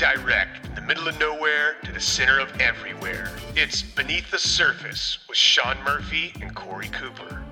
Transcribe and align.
direct 0.00 0.64
from 0.64 0.74
the 0.76 0.80
middle 0.80 1.06
of 1.08 1.20
nowhere 1.20 1.76
to 1.84 1.92
the 1.92 2.00
center 2.00 2.40
of 2.40 2.58
everywhere. 2.58 3.30
It's 3.54 3.82
Beneath 3.82 4.30
the 4.30 4.38
Surface 4.38 5.18
with 5.28 5.36
Sean 5.36 5.76
Murphy 5.84 6.32
and 6.40 6.54
Corey 6.54 6.88
Cooper. 6.88 7.44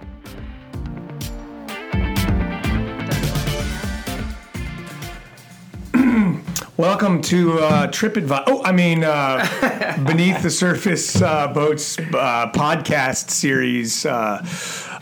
Welcome 6.79 7.21
to 7.21 7.59
uh, 7.59 7.89
TripAdvisor. 7.89 8.45
Oh, 8.47 8.65
I 8.65 8.73
mean, 8.73 9.05
uh, 9.05 9.97
Beneath 10.07 10.43
the 10.43 10.49
Surface 10.49 11.21
uh, 11.21 11.49
Boats 11.49 11.99
uh, 11.99 12.51
podcast 12.55 13.29
series. 13.29 14.07
Uh, 14.07 14.43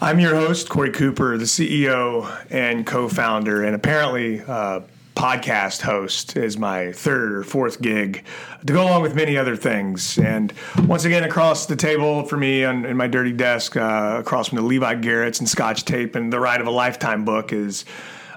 I'm 0.01 0.19
your 0.19 0.35
host, 0.35 0.69
Corey 0.69 0.91
Cooper, 0.91 1.39
the 1.39 1.45
CEO 1.45 2.29
and 2.51 2.85
co 2.85 3.09
founder, 3.09 3.63
and 3.63 3.77
apparently 3.77 4.41
uh, 4.41 4.81
podcast 5.17 5.81
host 5.81 6.37
is 6.37 6.59
my 6.59 6.93
third 6.93 7.33
or 7.33 7.43
fourth 7.43 7.81
gig 7.81 8.23
to 8.67 8.73
go 8.73 8.83
along 8.85 9.01
with 9.03 9.15
many 9.15 9.37
other 9.37 9.57
things. 9.57 10.19
And 10.19 10.53
once 10.87 11.05
again, 11.07 11.25
across 11.25 11.67
the 11.67 11.75
table 11.75 12.25
for 12.25 12.37
me 12.37 12.65
on, 12.65 12.85
in 12.85 12.97
my 12.97 13.07
dirty 13.07 13.33
desk, 13.33 13.77
uh, 13.77 14.17
across 14.21 14.49
from 14.49 14.57
the 14.57 14.63
Levi 14.63 14.97
Garrett's 14.97 15.41
and 15.41 15.49
Scotch 15.49 15.85
Tape 15.87 16.15
and 16.15 16.33
the 16.33 16.39
Ride 16.39 16.61
of 16.61 16.67
a 16.67 16.71
Lifetime 16.71 17.25
book, 17.25 17.53
is 17.53 17.85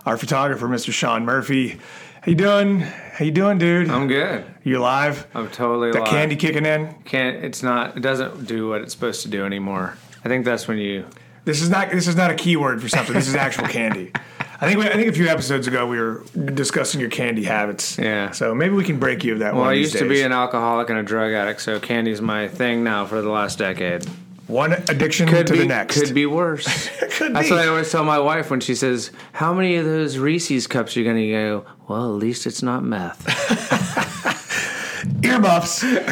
our 0.05 0.17
photographer, 0.17 0.67
Mr. 0.67 0.91
Sean 0.93 1.25
Murphy. 1.25 1.79
How 2.21 2.29
you 2.31 2.35
doing? 2.35 2.79
How 2.79 3.25
you 3.25 3.31
doing, 3.31 3.57
dude? 3.57 3.89
I'm 3.89 4.07
good. 4.07 4.45
You 4.63 4.79
alive? 4.79 5.27
I'm 5.33 5.49
totally 5.49 5.91
That 5.91 5.99
alive. 5.99 6.09
candy 6.09 6.35
kicking 6.37 6.65
in? 6.65 6.93
can't. 7.03 7.43
It's 7.43 7.61
not. 7.61 7.97
It 7.97 7.99
doesn't 8.01 8.45
do 8.47 8.69
what 8.69 8.81
it's 8.81 8.93
supposed 8.93 9.21
to 9.23 9.27
do 9.27 9.45
anymore. 9.45 9.97
I 10.23 10.29
think 10.29 10.45
that's 10.45 10.67
when 10.67 10.77
you. 10.77 11.05
This 11.43 11.61
is 11.61 11.69
not. 11.69 11.91
This 11.91 12.07
is 12.07 12.15
not 12.15 12.31
a 12.31 12.35
keyword 12.35 12.81
for 12.81 12.87
something. 12.87 13.13
This 13.13 13.27
is 13.27 13.35
actual 13.35 13.67
candy. 13.67 14.13
I 14.61 14.67
think. 14.67 14.79
We, 14.79 14.87
I 14.87 14.93
think 14.93 15.07
a 15.07 15.13
few 15.13 15.27
episodes 15.27 15.67
ago 15.67 15.85
we 15.87 15.99
were 15.99 16.23
discussing 16.53 16.99
your 16.99 17.09
candy 17.09 17.43
habits. 17.43 17.97
Yeah. 17.97 18.31
So 18.31 18.53
maybe 18.53 18.73
we 18.75 18.83
can 18.83 18.99
break 18.99 19.23
you 19.23 19.33
of 19.33 19.39
that. 19.39 19.53
One. 19.53 19.61
Well, 19.61 19.69
I 19.69 19.73
used 19.73 19.93
these 19.93 20.01
to 20.01 20.09
be 20.09 20.21
an 20.21 20.31
alcoholic 20.31 20.89
and 20.89 20.99
a 20.99 21.03
drug 21.03 21.31
addict, 21.33 21.61
so 21.61 21.79
candy's 21.79 22.21
my 22.21 22.47
thing 22.47 22.83
now 22.83 23.05
for 23.05 23.21
the 23.21 23.29
last 23.29 23.57
decade. 23.57 24.03
one 24.47 24.73
addiction 24.73 25.27
Could 25.29 25.47
to 25.47 25.53
be. 25.53 25.59
the 25.59 25.65
next. 25.65 25.99
Could 26.01 26.13
be 26.13 26.25
worse. 26.25 26.89
Could 27.11 27.33
That's 27.35 27.47
be. 27.49 27.55
what 27.55 27.63
I 27.63 27.67
always 27.67 27.89
tell 27.91 28.03
my 28.03 28.19
wife 28.19 28.49
when 28.51 28.59
she 28.59 28.75
says, 28.75 29.11
"How 29.33 29.53
many 29.53 29.75
of 29.77 29.85
those 29.85 30.17
Reese's 30.17 30.67
cups 30.67 30.95
are 30.95 30.99
you 30.99 31.05
gonna 31.05 31.29
go?" 31.31 31.65
Well, 31.87 32.05
at 32.13 32.19
least 32.19 32.45
it's 32.45 32.61
not 32.61 32.83
meth. 32.83 33.25
earmuffs. 35.23 35.81
but, 35.83 36.09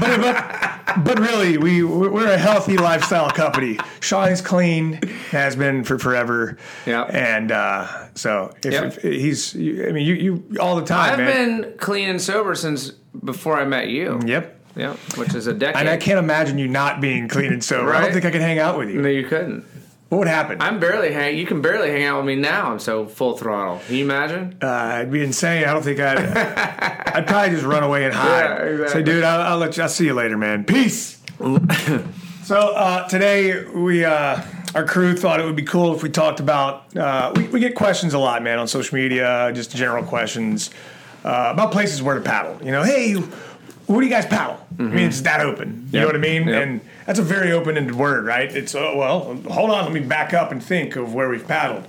but, 0.00 0.69
but 0.98 1.18
really, 1.18 1.58
we 1.58 1.82
we're 1.82 2.32
a 2.32 2.38
healthy 2.38 2.76
lifestyle 2.76 3.30
company. 3.30 3.78
Sean's 4.00 4.40
clean, 4.40 4.94
has 5.30 5.56
been 5.56 5.84
for 5.84 5.98
forever. 5.98 6.56
Yeah. 6.86 7.02
And 7.04 7.52
uh, 7.52 8.14
so 8.14 8.54
if, 8.64 8.72
Yep. 8.72 8.84
if 8.84 9.02
he's, 9.02 9.54
I 9.54 9.92
mean, 9.92 10.06
you 10.06 10.14
you 10.14 10.44
all 10.60 10.76
the 10.76 10.84
time, 10.84 11.12
I've 11.12 11.18
man. 11.18 11.62
been 11.62 11.78
clean 11.78 12.08
and 12.08 12.20
sober 12.20 12.54
since 12.54 12.90
before 12.90 13.58
I 13.60 13.64
met 13.64 13.88
you. 13.88 14.20
Yep. 14.24 14.56
Yeah, 14.76 14.94
which 15.16 15.34
is 15.34 15.48
a 15.48 15.52
decade. 15.52 15.80
And 15.80 15.88
I 15.88 15.96
can't 15.96 16.18
imagine 16.20 16.56
you 16.56 16.68
not 16.68 17.00
being 17.00 17.26
clean 17.28 17.52
and 17.52 17.62
sober. 17.62 17.92
I 17.92 18.00
don't 18.02 18.12
think 18.12 18.24
I 18.24 18.30
could 18.30 18.40
hang 18.40 18.60
out 18.60 18.78
with 18.78 18.88
you. 18.88 19.02
No, 19.02 19.08
you 19.08 19.26
couldn't. 19.26 19.64
What 20.10 20.18
would 20.18 20.28
happen? 20.28 20.60
I'm 20.60 20.80
barely 20.80 21.12
hang. 21.12 21.38
You 21.38 21.46
can 21.46 21.62
barely 21.62 21.88
hang 21.88 22.02
out 22.02 22.16
with 22.18 22.26
me 22.26 22.34
now. 22.34 22.72
I'm 22.72 22.80
so 22.80 23.06
full 23.06 23.38
throttle. 23.38 23.80
Can 23.86 23.94
you 23.94 24.04
imagine? 24.04 24.56
Uh, 24.60 24.96
it'd 24.98 25.12
be 25.12 25.22
insane. 25.22 25.62
I 25.64 25.72
don't 25.72 25.84
think 25.84 26.00
I'd. 26.00 26.18
I'd 27.14 27.28
probably 27.28 27.50
just 27.50 27.64
run 27.64 27.84
away 27.84 28.04
and 28.04 28.12
hide. 28.12 28.42
Yeah, 28.42 28.56
exactly. 28.64 28.88
Say, 28.88 29.02
dude, 29.04 29.22
I'll, 29.22 29.52
I'll 29.52 29.58
let 29.58 29.76
you. 29.76 29.84
I'll 29.84 29.88
see 29.88 30.06
you 30.06 30.14
later, 30.14 30.36
man. 30.36 30.64
Peace. 30.64 31.20
so 32.42 32.56
uh, 32.56 33.08
today 33.08 33.64
we, 33.66 34.04
uh, 34.04 34.42
our 34.74 34.84
crew 34.84 35.16
thought 35.16 35.38
it 35.38 35.44
would 35.44 35.54
be 35.54 35.62
cool 35.62 35.94
if 35.94 36.02
we 36.02 36.10
talked 36.10 36.40
about. 36.40 36.96
Uh, 36.96 37.32
we, 37.36 37.44
we 37.44 37.60
get 37.60 37.76
questions 37.76 38.12
a 38.12 38.18
lot, 38.18 38.42
man, 38.42 38.58
on 38.58 38.66
social 38.66 38.96
media, 38.96 39.52
just 39.54 39.74
general 39.76 40.02
questions 40.02 40.70
uh, 41.24 41.50
about 41.52 41.70
places 41.70 42.02
where 42.02 42.16
to 42.16 42.20
paddle. 42.20 42.58
You 42.64 42.72
know, 42.72 42.82
hey, 42.82 43.14
where 43.14 44.00
do 44.00 44.06
you 44.06 44.12
guys 44.12 44.26
paddle? 44.26 44.58
I 44.76 44.82
mean, 44.82 45.08
it's 45.08 45.20
that 45.20 45.40
open. 45.40 45.88
You 45.92 46.00
know 46.00 46.06
what 46.06 46.16
I 46.16 46.18
mean? 46.18 46.48
Yep. 46.48 46.62
And 46.62 46.80
that's 47.06 47.18
a 47.18 47.22
very 47.22 47.52
open-ended 47.52 47.94
word, 47.94 48.24
right? 48.24 48.50
It's 48.54 48.74
oh 48.74 48.96
well, 48.96 49.34
hold 49.52 49.70
on, 49.70 49.84
let 49.84 49.92
me 49.92 50.00
back 50.00 50.34
up 50.34 50.52
and 50.52 50.62
think 50.62 50.96
of 50.96 51.14
where 51.14 51.28
we've 51.28 51.46
paddled. 51.46 51.86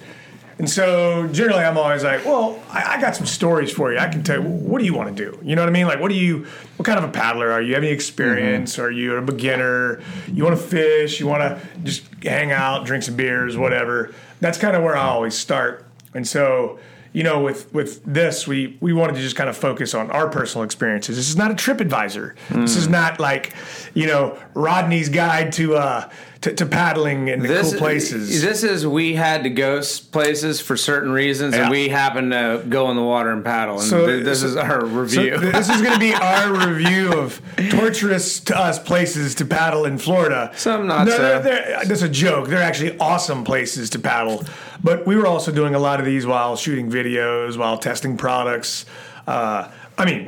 And 0.61 0.69
so 0.69 1.27
generally, 1.29 1.63
I'm 1.63 1.75
always 1.75 2.03
like, 2.03 2.23
well, 2.23 2.61
I, 2.69 2.97
I 2.97 3.01
got 3.01 3.15
some 3.15 3.25
stories 3.25 3.71
for 3.71 3.91
you. 3.91 3.97
I 3.97 4.09
can 4.09 4.21
tell 4.21 4.39
you, 4.39 4.47
what 4.47 4.77
do 4.77 4.85
you 4.85 4.93
want 4.93 5.17
to 5.17 5.31
do? 5.31 5.39
You 5.41 5.55
know 5.55 5.63
what 5.63 5.69
I 5.69 5.71
mean? 5.71 5.87
Like, 5.87 5.99
what 5.99 6.09
do 6.09 6.15
you, 6.15 6.45
what 6.77 6.85
kind 6.85 6.99
of 6.99 7.03
a 7.03 7.11
paddler 7.11 7.51
are 7.51 7.63
you? 7.63 7.73
Have 7.73 7.83
any 7.83 7.91
experience? 7.91 8.73
Mm-hmm. 8.73 8.81
Are 8.83 8.91
you 8.91 9.15
a 9.15 9.23
beginner? 9.23 10.03
You 10.27 10.43
want 10.43 10.55
to 10.55 10.63
fish? 10.63 11.19
You 11.19 11.25
want 11.25 11.41
to 11.41 11.67
just 11.83 12.03
hang 12.21 12.51
out, 12.51 12.85
drink 12.85 13.03
some 13.03 13.15
beers, 13.15 13.57
whatever? 13.57 14.13
That's 14.39 14.59
kind 14.59 14.75
of 14.75 14.83
where 14.83 14.95
I 14.95 15.07
always 15.07 15.35
start. 15.35 15.83
And 16.13 16.27
so, 16.27 16.77
you 17.13 17.23
know, 17.23 17.41
with 17.41 17.73
with 17.73 18.01
this, 18.05 18.47
we 18.47 18.77
we 18.79 18.93
wanted 18.93 19.15
to 19.15 19.21
just 19.21 19.35
kind 19.35 19.49
of 19.49 19.57
focus 19.57 19.93
on 19.93 20.09
our 20.11 20.29
personal 20.29 20.63
experiences. 20.63 21.17
This 21.17 21.29
is 21.29 21.35
not 21.35 21.51
a 21.51 21.55
trip 21.55 21.81
advisor. 21.81 22.35
This 22.49 22.77
is 22.77 22.87
not 22.87 23.19
like, 23.19 23.53
you 23.93 24.07
know, 24.07 24.37
Rodney's 24.53 25.09
guide 25.09 25.51
to 25.53 25.75
uh 25.75 26.09
to, 26.41 26.53
to 26.55 26.65
paddling 26.65 27.27
in 27.27 27.39
the 27.41 27.47
cool 27.61 27.73
places. 27.73 28.41
This 28.41 28.63
is 28.63 28.85
we 28.87 29.13
had 29.13 29.43
to 29.43 29.49
go 29.51 29.81
places 30.11 30.59
for 30.59 30.75
certain 30.75 31.11
reasons, 31.11 31.55
Yeah. 31.55 31.61
and 31.63 31.69
we 31.71 31.89
happened 31.89 32.31
to 32.31 32.63
go 32.67 32.89
in 32.89 32.95
the 32.95 33.03
water 33.03 33.29
and 33.29 33.45
paddle. 33.45 33.75
And 33.79 33.83
So- 33.87 34.07
th- 34.07 34.23
this 34.25 34.41
so- 34.41 34.47
is 34.47 34.55
our 34.55 34.81
So 34.81 34.87
review. 34.87 35.37
this 35.37 35.69
is 35.69 35.81
going 35.81 35.93
to 35.93 35.99
be 35.99 36.13
our 36.15 36.51
review 36.67 37.13
of 37.13 37.39
torturous 37.69 38.39
to 38.41 38.57
us 38.57 38.79
places 38.79 39.35
to 39.35 39.45
paddle 39.45 39.85
in 39.85 39.97
Florida. 39.99 40.51
Some 40.55 40.87
not 40.87 41.05
no, 41.07 41.11
so. 41.15 41.21
they're- 41.21 41.41
they're- 41.41 41.79
That's 41.85 42.01
a 42.01 42.09
joke. 42.09 42.47
They're 42.47 42.61
actually 42.63 42.97
awesome 42.99 43.43
places 43.43 43.89
to 43.91 43.99
paddle. 43.99 44.43
But 44.83 45.05
we 45.05 45.15
were 45.15 45.27
also 45.27 45.51
doing 45.51 45.75
a 45.75 45.79
lot 45.79 45.99
of 45.99 46.05
these 46.07 46.25
while 46.25 46.55
shooting 46.55 46.89
videos, 46.89 47.55
while 47.57 47.77
testing 47.77 48.17
products. 48.17 48.85
Uh, 49.27 49.67
I 49.97 50.05
mean, 50.05 50.27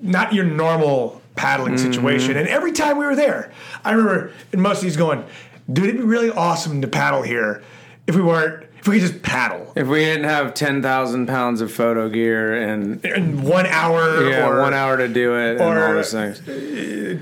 not 0.00 0.32
your 0.34 0.44
normal 0.44 1.20
paddling 1.42 1.74
Mm-hmm. 1.74 1.92
situation. 1.92 2.36
And 2.36 2.46
every 2.48 2.70
time 2.70 2.96
we 2.98 3.04
were 3.04 3.16
there, 3.16 3.50
I 3.84 3.90
remember 3.92 4.30
of 4.78 4.84
these 4.84 4.96
going, 4.96 5.24
dude, 5.72 5.86
it'd 5.86 5.96
be 5.96 6.02
really 6.04 6.30
awesome 6.30 6.80
to 6.82 6.86
paddle 6.86 7.22
here 7.22 7.62
if 8.06 8.14
we 8.14 8.22
weren't, 8.22 8.66
if 8.82 8.88
we 8.88 8.98
could 8.98 9.08
just 9.08 9.22
paddle 9.22 9.72
if 9.76 9.86
we 9.86 10.00
didn't 10.00 10.24
have 10.24 10.54
ten 10.54 10.82
thousand 10.82 11.26
pounds 11.26 11.60
of 11.60 11.70
photo 11.72 12.08
gear 12.08 12.52
and 12.68 13.02
in 13.04 13.42
one 13.42 13.64
hour 13.66 14.28
yeah, 14.28 14.44
or 14.46 14.60
one 14.60 14.74
hour 14.74 14.96
to 14.96 15.06
do 15.08 15.36
it 15.38 15.52
and 15.52 15.62
all 15.62 15.94
those 15.94 16.10
things. 16.12 16.40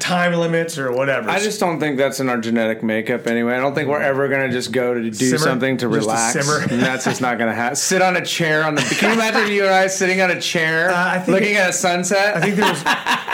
time 0.02 0.32
limits 0.32 0.78
or 0.78 0.90
whatever. 0.92 1.28
I 1.28 1.38
just 1.38 1.60
don't 1.60 1.78
think 1.78 1.98
that's 1.98 2.18
in 2.18 2.28
our 2.30 2.38
genetic 2.38 2.82
makeup 2.82 3.26
anyway. 3.26 3.54
I 3.54 3.60
don't 3.60 3.74
think 3.74 3.88
we're 3.88 4.00
ever 4.00 4.28
gonna 4.28 4.50
just 4.50 4.72
go 4.72 4.94
to 4.94 5.02
do 5.02 5.12
Simmer? 5.12 5.38
something 5.38 5.76
to 5.78 5.86
Just 5.90 5.92
to 5.92 5.98
relax. 6.00 6.32
simmer? 6.46 6.60
And 6.70 6.80
that's 6.82 7.04
just 7.04 7.20
not 7.20 7.38
gonna 7.38 7.54
happen. 7.54 7.76
Sit 7.76 8.00
on 8.02 8.16
a 8.16 8.24
chair 8.24 8.64
on 8.64 8.74
the. 8.74 8.80
Can 8.82 9.10
you 9.10 9.14
imagine 9.14 9.52
you 9.54 9.64
and 9.64 9.74
I 9.74 9.86
sitting 9.86 10.20
on 10.22 10.30
a 10.30 10.40
chair, 10.40 10.90
Uh, 10.90 11.22
looking 11.28 11.54
it- 11.54 11.58
at 11.58 11.70
a 11.70 11.72
sunset? 11.74 12.36
I 12.36 12.40
think 12.40 12.56
there 12.56 12.70
was 12.70 12.82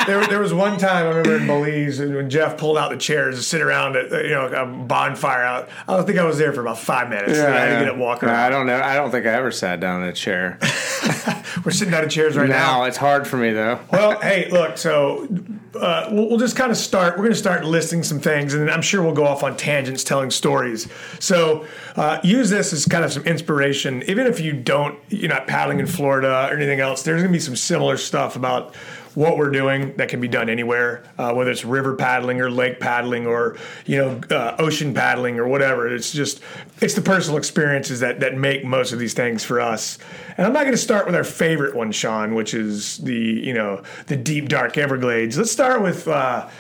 there, 0.07 0.27
there 0.27 0.41
was 0.41 0.53
one 0.53 0.79
time 0.79 1.07
I 1.07 1.09
remember 1.09 1.37
in 1.37 1.47
Belize 1.47 2.01
when 2.01 2.29
Jeff 2.31 2.57
pulled 2.59 2.77
out 2.79 2.91
the 2.91 2.97
chairs 2.97 3.37
to 3.37 3.43
sit 3.43 3.61
around 3.61 3.97
at 3.97 4.11
you 4.25 4.31
know 4.31 4.47
a 4.49 4.67
bonfire 4.67 5.43
out. 5.45 5.69
I 5.89 5.97
don't 5.97 6.07
think 6.07 6.19
I 6.19 6.25
was 6.25 6.39
there 6.39 6.53
for 6.53 6.61
about 6.61 6.79
five 6.79 7.09
minutes. 7.09 7.39
and 7.39 7.55
I 7.55 7.59
had 7.61 7.79
to 7.79 7.85
get 7.85 7.89
up 7.89 7.95
and 7.95 8.01
walk 8.17 8.23
No, 8.23 8.29
around. 8.29 8.41
I 8.41 8.49
don't 8.51 8.67
know. 8.67 8.81
I 8.81 8.95
don't 8.95 9.11
think 9.11 9.27
I 9.27 9.31
ever 9.31 9.51
sat 9.51 9.81
down 9.81 10.03
in 10.03 10.09
a 10.09 10.13
chair. 10.13 10.59
We're 11.65 11.73
sitting 11.73 11.95
out 11.95 12.05
of 12.05 12.11
chairs 12.11 12.37
right 12.37 12.49
now. 12.49 12.81
now 12.81 12.85
it's 12.85 12.97
hard 12.97 13.27
for 13.27 13.37
me 13.37 13.53
though. 13.53 13.79
Well, 13.91 14.21
hey, 14.21 14.49
look. 14.51 14.79
So 14.79 15.27
uh, 15.75 16.09
we'll, 16.11 16.29
we'll 16.29 16.39
just 16.39 16.57
kind 16.57 16.71
of 16.71 16.77
start. 16.77 17.15
We're 17.17 17.25
going 17.25 17.33
to 17.33 17.39
start 17.39 17.65
listing 17.65 18.03
some 18.03 18.21
things, 18.21 18.55
and 18.55 18.63
then 18.63 18.71
I'm 18.73 18.83
sure 18.83 19.03
we'll 19.03 19.15
go 19.15 19.25
off 19.27 19.43
on 19.43 19.57
tangents, 19.57 20.05
telling 20.05 20.31
stories. 20.31 20.89
So 21.19 21.67
uh, 21.97 22.21
use 22.23 22.51
this 22.51 22.73
as 22.73 22.85
kind 22.87 23.05
of 23.05 23.13
some 23.13 23.25
inspiration. 23.25 24.03
Even 24.07 24.27
if 24.27 24.41
you 24.41 24.53
don't, 24.53 24.99
you're 25.09 25.29
not 25.31 25.47
paddling 25.47 25.81
in 25.81 25.87
Florida 25.87 26.49
or 26.51 26.57
anything 26.57 26.81
else. 26.81 27.03
There's 27.03 27.23
going 27.23 27.33
to 27.33 27.37
be 27.37 27.41
some 27.41 27.57
similar 27.57 27.97
stuff 27.97 28.37
about 28.37 28.75
what 29.17 29.39
we're 29.39 29.51
doing 29.51 29.97
that 29.97 30.11
can 30.11 30.21
be 30.21 30.29
done 30.29 30.51
anywhere, 30.51 31.03
uh, 31.17 31.33
whether 31.33 31.51
it's 31.51 31.65
river 31.65 31.95
paddling 31.97 32.39
or 32.39 32.51
lake 32.51 32.79
paddling 32.79 33.27
or 33.27 33.57
you 33.87 33.97
know 33.97 34.21
uh, 34.31 34.55
ocean 34.59 34.93
paddling 34.93 35.39
or 35.39 35.49
whatever. 35.49 35.89
It's 35.89 36.13
just 36.13 36.43
it's 36.83 36.93
the 36.93 37.01
personal 37.01 37.39
experiences 37.39 38.01
that 38.01 38.21
that 38.21 38.37
make 38.37 38.63
most 38.63 38.93
of 38.93 38.99
these 38.99 39.15
things 39.15 39.43
for 39.43 39.59
us. 39.59 39.99
And 40.37 40.47
I'm 40.47 40.53
not 40.53 40.61
going 40.61 40.73
to 40.73 40.79
start 40.79 41.07
with 41.07 41.15
our 41.15 41.25
favorite 41.25 41.75
one, 41.75 41.93
Sean, 41.93 42.35
which 42.35 42.53
is 42.53 42.99
the 42.99 43.15
you 43.15 43.55
know 43.55 43.83
the 44.07 44.17
deep 44.17 44.51
dark 44.51 44.77
Everglades. 44.77 45.39
Let's 45.39 45.51
start 45.51 45.81
with 45.81 46.07
uh, 46.07 46.51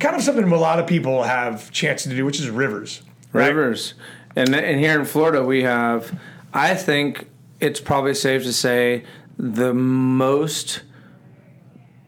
kind 0.00 0.16
of 0.16 0.22
something 0.22 0.50
a 0.50 0.56
lot 0.56 0.78
of 0.78 0.86
people 0.86 1.22
have 1.24 1.70
chance 1.70 2.04
to 2.04 2.08
do, 2.08 2.24
which 2.24 2.40
is 2.40 2.48
rivers. 2.48 3.02
Right? 3.34 3.48
Rivers, 3.48 3.92
and 4.34 4.54
and 4.54 4.80
here 4.80 4.98
in 4.98 5.04
Florida 5.04 5.44
we 5.44 5.64
have. 5.64 6.18
I 6.54 6.76
think 6.76 7.28
it's 7.60 7.80
probably 7.80 8.14
safe 8.14 8.42
to 8.44 8.54
say 8.54 9.04
the 9.36 9.74
most 9.74 10.82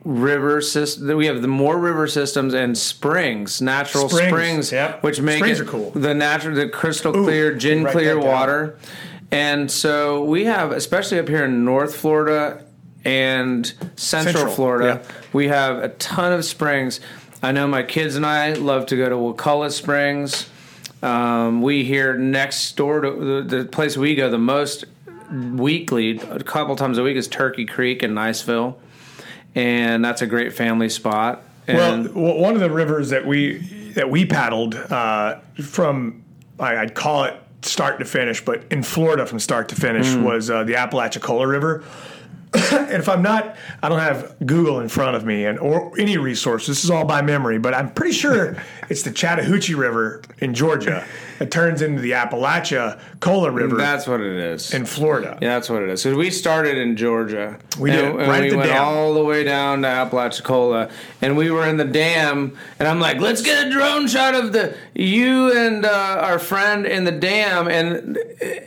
river 0.07 0.61
system. 0.61 1.17
We 1.17 1.27
have 1.27 1.43
the 1.43 1.49
more 1.49 1.77
river 1.77 2.07
systems 2.07 2.55
and 2.55 2.79
springs, 2.79 3.61
natural 3.61 4.09
Springs, 4.09 4.29
springs, 4.29 4.73
yep. 4.73 5.03
which 5.03 5.21
make 5.21 5.39
Springs 5.39 5.61
it 5.61 5.67
cool. 5.67 5.91
the 5.91 6.15
natural, 6.15 6.55
the 6.55 6.69
crystal 6.69 7.13
clear, 7.13 7.55
gin 7.55 7.85
clear 7.85 8.19
water. 8.19 8.79
And 9.33 9.69
so 9.69 10.23
we 10.23 10.45
have, 10.45 10.71
especially 10.71 11.19
up 11.19 11.29
here 11.29 11.45
in 11.45 11.65
North 11.65 11.97
Florida 11.97 12.65
and 13.05 13.67
Central, 13.97 14.35
Central, 14.35 14.55
Florida, 14.55 15.03
yeah. 15.03 15.13
we 15.33 15.49
have 15.49 15.79
a 15.79 15.89
ton 15.89 16.33
of 16.33 16.45
springs. 16.45 17.01
I 17.43 17.51
know 17.51 17.67
my 17.67 17.83
kids 17.83 18.15
and 18.15 18.25
I 18.25 18.53
love 18.53 18.87
to 18.87 18.97
go 18.97 19.09
to 19.09 19.19
Wakulla 19.19 19.73
Springs. 19.73 20.49
Um, 21.03 21.63
we 21.63 21.85
here 21.85 22.17
next 22.17 22.77
door 22.77 23.01
to 23.01 23.43
the, 23.43 23.57
the 23.59 23.65
place 23.65 23.97
we 23.97 24.15
go 24.15 24.31
the 24.31 24.39
most 24.39 24.85
weekly, 25.33 26.19
a 26.19 26.45
couple 26.45 26.77
times 26.77 26.97
a 26.97 27.03
week, 27.03 27.17
is 27.17 27.27
Turkey 27.27 27.67
Creek 27.67 28.05
in 28.05 28.13
Niceville. 28.13 28.77
And 29.57 30.05
that's 30.05 30.23
a 30.23 30.27
great 30.27 30.53
family 30.53 30.89
spot. 30.89 31.43
Well, 31.67 31.95
And 31.95 32.07
w- 32.09 32.41
one 32.41 32.55
of 32.55 32.61
the 32.61 32.71
rivers 32.71 33.11
that 33.11 33.27
we 33.27 33.59
that 33.95 34.09
we 34.11 34.25
paddled 34.27 34.75
uh, 34.77 35.39
from, 35.61 36.23
I, 36.61 36.77
I'd 36.77 36.95
call 36.95 37.25
it 37.25 37.35
start 37.63 37.99
to 37.99 38.05
finish, 38.05 38.45
but 38.45 38.63
in 38.71 38.83
Florida 38.83 39.25
from 39.27 39.41
start 39.41 39.69
to 39.71 39.75
finish 39.75 40.07
Mm. 40.09 40.23
was 40.23 40.51
uh, 40.51 40.63
the 40.65 40.77
Apalachicola 40.77 41.47
River. 41.49 41.83
and 42.73 42.93
if 43.03 43.09
I'm 43.09 43.23
not, 43.23 43.57
I 43.83 43.89
don't 43.89 43.99
have 43.99 44.37
Google 44.45 44.81
in 44.81 44.89
front 44.89 45.17
of 45.17 45.25
me 45.25 45.47
and 45.47 45.59
or 45.59 45.93
any 45.99 46.17
resource. 46.19 46.67
This 46.67 46.85
is 46.85 46.91
all 46.91 47.05
by 47.07 47.23
memory, 47.23 47.59
but 47.59 47.75
I'm 47.75 47.91
pretty 47.91 48.13
sure 48.15 48.57
it's 48.91 49.03
the 49.03 49.11
Chattahoochee 49.11 49.75
River 49.75 50.23
in 50.39 50.55
Georgia. 50.55 51.05
It 51.41 51.51
turns 51.51 51.83
into 51.83 52.01
the 52.01 52.15
Apalachicola 52.15 53.51
River 53.51 53.77
that's 53.77 54.07
what 54.07 54.21
it 54.21 54.37
is. 54.37 54.73
in 54.73 54.87
Florida. 54.87 55.39
Yeah, 55.41 55.55
that's 55.55 55.69
what 55.69 55.83
it 55.83 55.89
is. 55.89 56.03
So 56.03 56.15
we 56.17 56.31
started 56.31 56.79
in 56.79 56.97
Georgia. 56.97 57.59
We 57.79 57.91
and, 57.91 58.01
did, 58.01 58.09
and 58.21 58.29
right 58.29 58.43
we 58.43 58.51
the 58.51 58.57
went 58.57 58.71
dam. 58.71 58.83
all 58.83 59.15
the 59.15 59.25
way 59.25 59.45
down 59.45 59.83
to 59.83 59.89
Apalachicola, 59.89 60.91
and 61.21 61.37
we 61.37 61.51
were 61.51 61.67
in 61.67 61.77
the 61.77 61.85
dam. 61.85 62.57
And 62.79 62.89
I'm 62.89 63.01
like, 63.01 63.21
let's 63.21 63.43
get 63.43 63.67
a 63.67 63.71
drone 63.71 64.09
shot 64.09 64.35
of 64.35 64.53
the 64.53 64.75
you 64.95 65.53
and 65.57 65.85
uh, 65.85 66.19
our 66.23 66.39
friend 66.39 66.87
in 66.87 67.05
the 67.05 67.13
dam. 67.13 67.69
And 67.69 68.17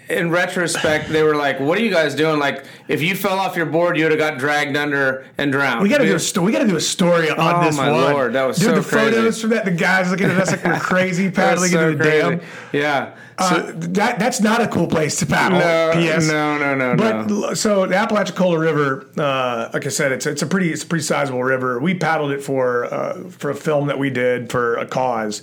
in 0.10 0.30
retrospect, 0.30 1.10
they 1.10 1.24
were 1.24 1.36
like, 1.36 1.60
"What 1.60 1.78
are 1.78 1.82
you 1.82 1.92
guys 1.92 2.14
doing? 2.16 2.40
Like, 2.40 2.66
if 2.88 3.02
you 3.02 3.16
fell 3.16 3.40
off 3.40 3.56
your 3.56 3.66
board, 3.66 3.98
you 3.98 4.04
would 4.06 4.12
have 4.12 4.20
got 4.20 4.38
dragged 4.38 4.78
under 4.78 5.26
and 5.38 5.52
drowned." 5.52 5.82
We 5.82 5.90
got 5.90 6.00
to 6.00 6.06
do 6.06 6.16
a 6.16 6.20
sto- 6.20 6.42
we 6.44 6.52
got 6.52 6.60
to 6.60 6.68
do 6.68 6.76
a 6.76 6.82
story 6.82 7.30
on 7.30 7.38
Oh, 7.40 7.64
this 7.66 7.76
my 7.78 7.90
one. 7.92 8.12
Lord, 8.14 8.34
that 8.34 8.44
was 8.46 8.58
Dude, 8.58 8.66
so 8.70 8.76
the 8.82 8.88
crazy. 8.88 9.12
photos 9.16 9.42
from 9.42 9.50
that. 9.52 9.66
The 9.66 9.72
guys 9.72 10.12
looking 10.12 10.28
at 10.30 10.38
us 10.40 10.52
like 10.52 10.64
we're 10.64 10.80
crazy 10.80 11.32
paddling 11.32 11.72
so 11.72 11.90
into 11.90 11.98
the 11.98 12.04
crazy. 12.04 12.22
dam. 12.38 12.42
Yeah. 12.72 13.16
Uh, 13.38 13.72
that 13.74 14.20
that's 14.20 14.42
not 14.42 14.62
a 14.62 14.68
cool 14.68 14.88
place 14.88 15.18
to 15.20 15.26
paddle. 15.26 15.60
No, 15.60 15.92
P.S. 15.94 16.28
no, 16.28 16.58
no, 16.58 16.76
no, 16.76 16.96
But 16.96 17.28
no. 17.28 17.54
so 17.54 17.86
the 17.86 17.96
Apalachicola 17.96 18.60
River, 18.60 19.08
uh, 19.18 19.70
like 19.74 19.86
I 19.86 19.90
said, 19.90 20.12
it's 20.12 20.26
it's 20.26 20.42
a 20.42 20.48
pretty 20.48 20.72
it's 20.72 20.84
a 20.84 20.88
pretty 20.88 21.04
sizable 21.04 21.44
river. 21.44 21.80
We 21.80 21.96
paddled 21.96 22.32
it 22.32 22.44
for 22.44 22.86
uh, 22.94 23.30
for 23.30 23.50
a 23.52 23.56
film 23.56 23.88
that 23.88 23.98
we 23.98 24.10
did 24.10 24.52
for 24.52 24.76
a 24.76 24.86
cause. 24.86 25.42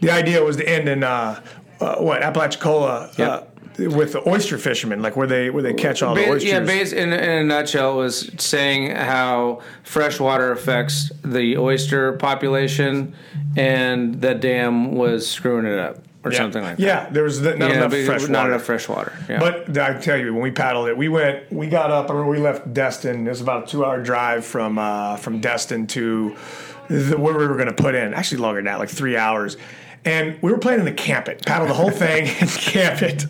The 0.00 0.10
idea 0.10 0.42
was 0.42 0.56
to 0.56 0.68
end 0.68 0.88
in 0.88 1.04
uh, 1.04 1.40
uh, 1.80 1.96
what 1.96 2.22
Apalachicola. 2.22 3.16
Yep. 3.16 3.28
Uh, 3.28 3.42
with 3.78 4.12
the 4.14 4.26
oyster 4.26 4.56
fishermen, 4.56 5.02
like 5.02 5.16
where 5.16 5.26
they 5.26 5.50
where 5.50 5.62
they 5.62 5.74
catch 5.74 6.02
all 6.02 6.14
the 6.14 6.26
oysters. 6.30 6.44
yeah, 6.44 6.58
in, 7.02 7.12
in 7.12 7.12
a 7.12 7.44
nutshell, 7.44 7.94
was 7.98 8.30
saying 8.38 8.90
how 8.96 9.60
fresh 9.82 10.18
water 10.18 10.50
affects 10.50 11.12
the 11.22 11.58
oyster 11.58 12.14
population, 12.14 13.14
and 13.54 14.22
the 14.22 14.34
dam 14.34 14.92
was 14.94 15.30
screwing 15.30 15.66
it 15.66 15.78
up, 15.78 15.98
or 16.26 16.32
yeah. 16.32 16.38
something 16.38 16.62
like 16.62 16.76
that. 16.76 16.82
Yeah, 16.82 17.08
there 17.10 17.22
was 17.22 17.40
not 17.40 17.58
Yeah, 17.58 17.66
enough 17.68 17.90
but 17.90 18.04
fresh 18.04 18.22
not 18.28 18.40
water. 18.40 18.50
enough 18.52 18.62
fresh 18.62 18.88
water. 18.88 19.12
Yeah. 19.28 19.38
But 19.38 19.78
I 19.78 19.98
tell 20.00 20.18
you, 20.18 20.32
when 20.32 20.42
we 20.42 20.50
paddled 20.50 20.88
it, 20.88 20.96
we 20.96 21.08
went, 21.08 21.50
we 21.52 21.68
got 21.68 21.90
up, 21.90 22.10
I 22.10 22.12
remember 22.14 22.30
we 22.30 22.38
left 22.38 22.72
Destin. 22.74 23.26
It 23.26 23.30
was 23.30 23.40
about 23.40 23.64
a 23.64 23.66
two-hour 23.66 24.02
drive 24.02 24.44
from 24.44 24.78
uh, 24.78 25.16
from 25.16 25.40
Destin 25.40 25.86
to 25.88 26.36
the, 26.88 27.16
where 27.16 27.36
we 27.36 27.46
were 27.46 27.54
going 27.54 27.68
to 27.68 27.74
put 27.74 27.94
in. 27.94 28.12
Actually, 28.14 28.38
longer 28.38 28.58
than 28.58 28.66
that, 28.66 28.78
like 28.78 28.90
three 28.90 29.16
hours. 29.16 29.56
And 30.04 30.40
we 30.40 30.52
were 30.52 30.58
planning 30.58 30.86
to 30.86 30.92
camp 30.92 31.26
it, 31.28 31.44
paddle 31.44 31.66
the 31.66 31.74
whole 31.74 31.90
thing 31.90 32.28
and 32.40 32.48
camp 32.50 33.02
it. 33.02 33.24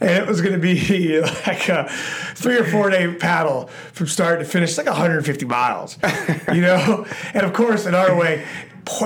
And 0.00 0.10
it 0.10 0.26
was 0.26 0.40
going 0.40 0.52
to 0.52 0.58
be 0.60 1.20
like 1.46 1.68
a 1.68 1.88
three 2.34 2.56
or 2.56 2.64
four 2.64 2.90
day 2.90 3.12
paddle 3.14 3.66
from 3.92 4.06
start 4.08 4.38
to 4.40 4.44
finish, 4.44 4.70
It's 4.70 4.78
like 4.78 4.86
150 4.86 5.44
miles, 5.46 5.96
you 6.52 6.60
know. 6.60 7.06
And 7.34 7.44
of 7.44 7.52
course, 7.52 7.86
in 7.86 7.94
our 7.94 8.16
way, 8.16 8.44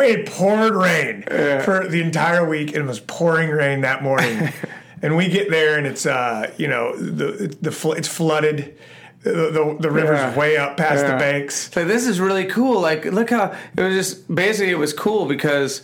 it 0.05 0.26
poured 0.26 0.75
rain 0.75 1.23
for 1.64 1.87
the 1.88 2.00
entire 2.02 2.49
week, 2.49 2.69
and 2.69 2.84
it 2.84 2.87
was 2.87 3.00
pouring 3.00 3.50
rain 3.50 3.81
that 3.82 4.02
morning. 4.02 4.49
and 5.02 5.17
we 5.17 5.29
get 5.29 5.50
there, 5.50 5.76
and 5.79 5.87
it's 5.87 6.06
uh, 6.06 6.52
you 6.56 6.69
know 6.69 6.96
the 6.96 7.55
the 7.61 7.73
fl- 7.73 7.93
it's 7.93 8.08
flooded. 8.08 8.76
The, 9.25 9.31
the, 9.31 9.76
the 9.79 9.90
river's 9.93 10.19
Yeah. 10.19 10.37
way 10.37 10.56
up 10.56 10.76
past 10.76 11.05
Yeah. 11.05 11.12
the 11.12 11.17
banks. 11.17 11.69
It's 11.69 11.76
like 11.76 11.87
this 11.87 12.08
is 12.08 12.19
really 12.19 12.44
cool. 12.46 12.81
Like, 12.81 13.05
look 13.05 13.31
how 13.31 13.55
it 13.76 13.81
was 13.81 13.94
just 13.94 14.34
basically 14.34 14.73
it 14.73 14.79
was 14.79 14.93
cool 14.93 15.26
because 15.26 15.82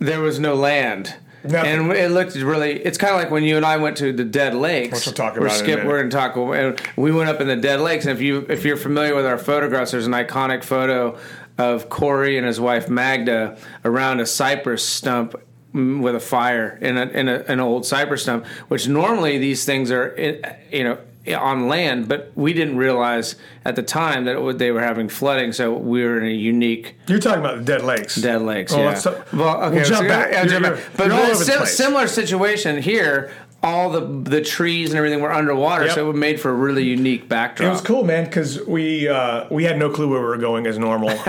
there 0.00 0.20
was 0.20 0.38
no 0.38 0.54
land. 0.54 1.14
Nothing. 1.44 1.90
And 1.90 1.92
it 1.92 2.10
looked 2.10 2.34
really. 2.36 2.78
It's 2.80 2.98
kind 2.98 3.14
of 3.14 3.18
like 3.20 3.30
when 3.30 3.42
you 3.42 3.56
and 3.56 3.64
I 3.64 3.78
went 3.78 3.96
to 3.96 4.12
the 4.12 4.24
Dead 4.24 4.54
Lakes. 4.54 4.98
Which 4.98 5.06
we'll 5.06 5.14
talk 5.14 5.32
we're 5.34 5.46
about 5.46 5.56
in 5.60 5.60
a 5.62 5.72
skip. 5.72 5.84
We're 5.86 5.98
going 5.98 6.10
to 6.10 6.16
talk. 6.16 6.36
and 6.36 6.80
We 6.94 7.10
went 7.10 7.30
up 7.30 7.40
in 7.40 7.48
the 7.48 7.56
Dead 7.56 7.80
Lakes, 7.80 8.04
and 8.04 8.14
if 8.14 8.20
you 8.20 8.44
if 8.50 8.64
you're 8.66 8.76
familiar 8.76 9.14
with 9.16 9.24
our 9.24 9.38
photographs, 9.38 9.90
there's 9.92 10.06
an 10.06 10.12
iconic 10.12 10.62
photo 10.62 11.18
of 11.58 11.88
Corey 11.88 12.38
and 12.38 12.46
his 12.46 12.60
wife 12.60 12.88
Magda 12.88 13.56
around 13.84 14.20
a 14.20 14.26
cypress 14.26 14.86
stump 14.86 15.34
mm, 15.74 16.00
with 16.00 16.14
a 16.14 16.20
fire 16.20 16.78
in 16.80 16.96
a, 16.96 17.06
in 17.06 17.28
a, 17.28 17.44
an 17.48 17.60
old 17.60 17.86
cypress 17.86 18.22
stump. 18.22 18.46
Which 18.68 18.88
normally 18.88 19.38
these 19.38 19.64
things 19.64 19.90
are, 19.90 20.08
in, 20.08 20.44
you 20.70 20.84
know. 20.84 20.98
Eh, 21.24 21.36
on 21.36 21.68
land, 21.68 22.08
but 22.08 22.32
we 22.34 22.52
didn't 22.52 22.76
realize 22.76 23.36
at 23.64 23.76
the 23.76 23.82
time 23.82 24.24
that 24.24 24.34
it 24.34 24.42
would, 24.42 24.58
they 24.58 24.72
were 24.72 24.80
having 24.80 25.08
flooding, 25.08 25.52
so 25.52 25.72
we 25.72 26.02
were 26.02 26.18
in 26.18 26.26
a 26.26 26.34
unique 26.34 26.96
You're 27.06 27.20
talking 27.20 27.38
about 27.38 27.58
the 27.58 27.64
Dead 27.64 27.82
Lakes. 27.82 28.16
Dead 28.16 28.42
Lakes. 28.42 28.72
Oh, 28.72 28.80
yeah. 28.80 28.86
let's 28.86 29.06
uh, 29.06 29.24
well, 29.32 29.62
okay. 29.62 29.76
we'll 29.76 29.84
jump 29.84 30.02
so- 30.02 30.08
back. 30.08 30.48
jump 30.48 30.64
back. 30.64 30.80
But, 30.96 31.10
but 31.10 31.34
sim- 31.36 31.66
similar 31.66 32.08
situation 32.08 32.82
here. 32.82 33.30
All 33.64 33.90
the 33.90 34.00
the 34.00 34.40
trees 34.40 34.90
and 34.90 34.98
everything 34.98 35.20
were 35.20 35.32
underwater, 35.32 35.84
Yep. 35.86 35.94
so 35.94 36.10
it 36.10 36.16
made 36.16 36.40
for 36.40 36.50
a 36.50 36.54
really 36.54 36.82
unique 36.84 37.28
backdrop. 37.28 37.68
It 37.68 37.70
was 37.70 37.80
cool, 37.80 38.02
man, 38.02 38.24
because 38.24 38.60
we 38.66 39.08
uh, 39.08 39.46
we 39.50 39.62
had 39.64 39.78
no 39.78 39.88
clue 39.88 40.08
where 40.08 40.20
we 40.20 40.26
were 40.26 40.36
going 40.36 40.66
as 40.66 40.78
normal. 40.78 41.10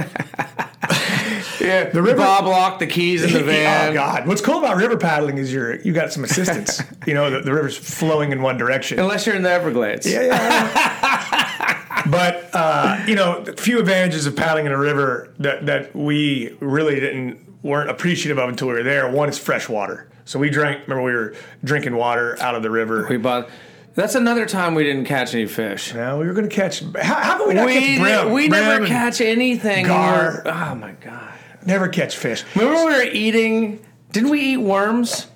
Yeah, 1.59 1.89
The 1.89 2.01
river- 2.01 2.17
Bob 2.17 2.45
locked 2.45 2.79
the 2.79 2.87
keys 2.87 3.23
in 3.23 3.31
the 3.31 3.43
van. 3.43 3.91
oh 3.91 3.93
God! 3.93 4.27
What's 4.27 4.41
cool 4.41 4.59
about 4.59 4.75
river 4.75 4.97
paddling 4.97 5.37
is 5.37 5.53
you're 5.53 5.79
you 5.81 5.93
got 5.93 6.11
some 6.11 6.23
assistance. 6.25 6.81
you 7.05 7.13
know, 7.13 7.29
the, 7.29 7.39
the 7.41 7.53
river's 7.53 7.77
flowing 7.77 8.31
in 8.31 8.41
one 8.41 8.57
direction. 8.57 8.99
Unless 8.99 9.25
you're 9.25 9.35
in 9.35 9.43
the 9.43 9.51
Everglades. 9.51 10.05
Yeah, 10.11 10.23
yeah. 10.23 12.03
but 12.09 12.49
uh, 12.53 13.01
you 13.07 13.15
know, 13.15 13.41
the 13.43 13.53
few 13.53 13.79
advantages 13.79 14.25
of 14.25 14.35
paddling 14.35 14.65
in 14.65 14.71
a 14.71 14.77
river 14.77 15.33
that 15.39 15.65
that 15.67 15.95
we 15.95 16.55
really 16.59 16.99
didn't 16.99 17.39
weren't 17.63 17.89
appreciative 17.89 18.37
of 18.39 18.49
until 18.49 18.67
we 18.67 18.73
were 18.73 18.83
there. 18.83 19.09
One 19.09 19.29
is 19.29 19.37
fresh 19.37 19.69
water. 19.69 20.09
So 20.25 20.39
we 20.39 20.49
drank. 20.49 20.87
Remember, 20.87 21.03
we 21.03 21.13
were 21.13 21.35
drinking 21.63 21.95
water 21.95 22.37
out 22.41 22.55
of 22.55 22.63
the 22.63 22.69
river. 22.71 23.05
We 23.09 23.17
bought. 23.17 23.49
That's 23.95 24.15
another 24.15 24.45
time 24.47 24.73
we 24.73 24.83
didn't 24.83 25.05
catch 25.05 25.35
any 25.35 25.45
fish. 25.45 25.93
now 25.93 26.19
we 26.19 26.25
were 26.25 26.33
going 26.33 26.49
to 26.49 26.55
catch. 26.55 26.81
How, 26.99 27.15
how 27.15 27.37
can 27.37 27.47
we 27.49 27.53
not 27.53 27.65
We 27.67 27.73
catch 27.73 27.99
brim? 27.99 28.31
we 28.33 28.49
Brim 28.49 28.63
never 28.63 28.87
catch 28.87 29.21
anything. 29.21 29.85
gar. 29.85 30.41
We 30.43 30.51
were- 30.51 30.55
oh 30.57 30.75
my 30.75 30.91
god! 30.93 31.33
Never 31.65 31.87
catch 31.89 32.17
fish. 32.17 32.43
Remember 32.55 32.85
we 32.85 32.91
were 32.93 33.03
eating? 33.03 33.85
Didn't 34.11 34.29
we 34.31 34.39
eat 34.41 34.57
worms? 34.57 35.27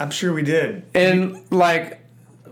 I'm 0.00 0.10
sure 0.10 0.32
we 0.32 0.42
did. 0.42 0.84
and 0.94 1.40
like 1.52 1.98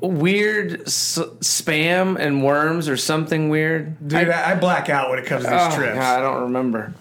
weird 0.01 0.83
s- 0.83 1.19
spam 1.41 2.17
and 2.19 2.45
worms 2.45 2.89
or 2.89 2.97
something 2.97 3.49
weird. 3.49 4.07
Dude, 4.07 4.29
I, 4.29 4.53
I 4.53 4.55
black 4.55 4.89
out 4.91 5.11
when 5.11 5.19
it 5.19 5.27
comes 5.27 5.45
to 5.45 5.51
these 5.51 5.59
oh 5.61 5.75
trips. 5.77 5.95
God, 5.97 6.19
I 6.19 6.23
don't 6.23 6.43
remember. 6.43 6.93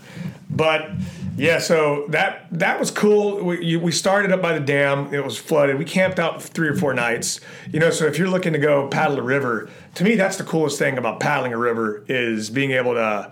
But 0.49 0.89
yeah, 1.37 1.59
so 1.59 2.05
that 2.09 2.47
that 2.51 2.79
was 2.79 2.89
cool. 2.89 3.43
We, 3.43 3.63
you, 3.63 3.79
we 3.79 3.91
started 3.91 4.31
up 4.31 4.41
by 4.41 4.57
the 4.57 4.65
dam. 4.65 5.13
It 5.13 5.23
was 5.23 5.37
flooded. 5.37 5.77
We 5.77 5.85
camped 5.85 6.19
out 6.19 6.41
for 6.41 6.47
three 6.47 6.67
or 6.67 6.75
four 6.75 6.93
nights. 6.93 7.39
You 7.71 7.79
know, 7.79 7.91
so 7.91 8.05
if 8.05 8.17
you're 8.17 8.29
looking 8.29 8.53
to 8.53 8.59
go 8.59 8.87
paddle 8.87 9.19
a 9.19 9.21
river, 9.21 9.69
to 9.95 10.03
me 10.03 10.15
that's 10.15 10.37
the 10.37 10.43
coolest 10.43 10.79
thing 10.79 10.97
about 10.97 11.19
paddling 11.19 11.53
a 11.53 11.57
river 11.57 12.03
is 12.07 12.49
being 12.49 12.71
able 12.71 12.95
to 12.95 13.31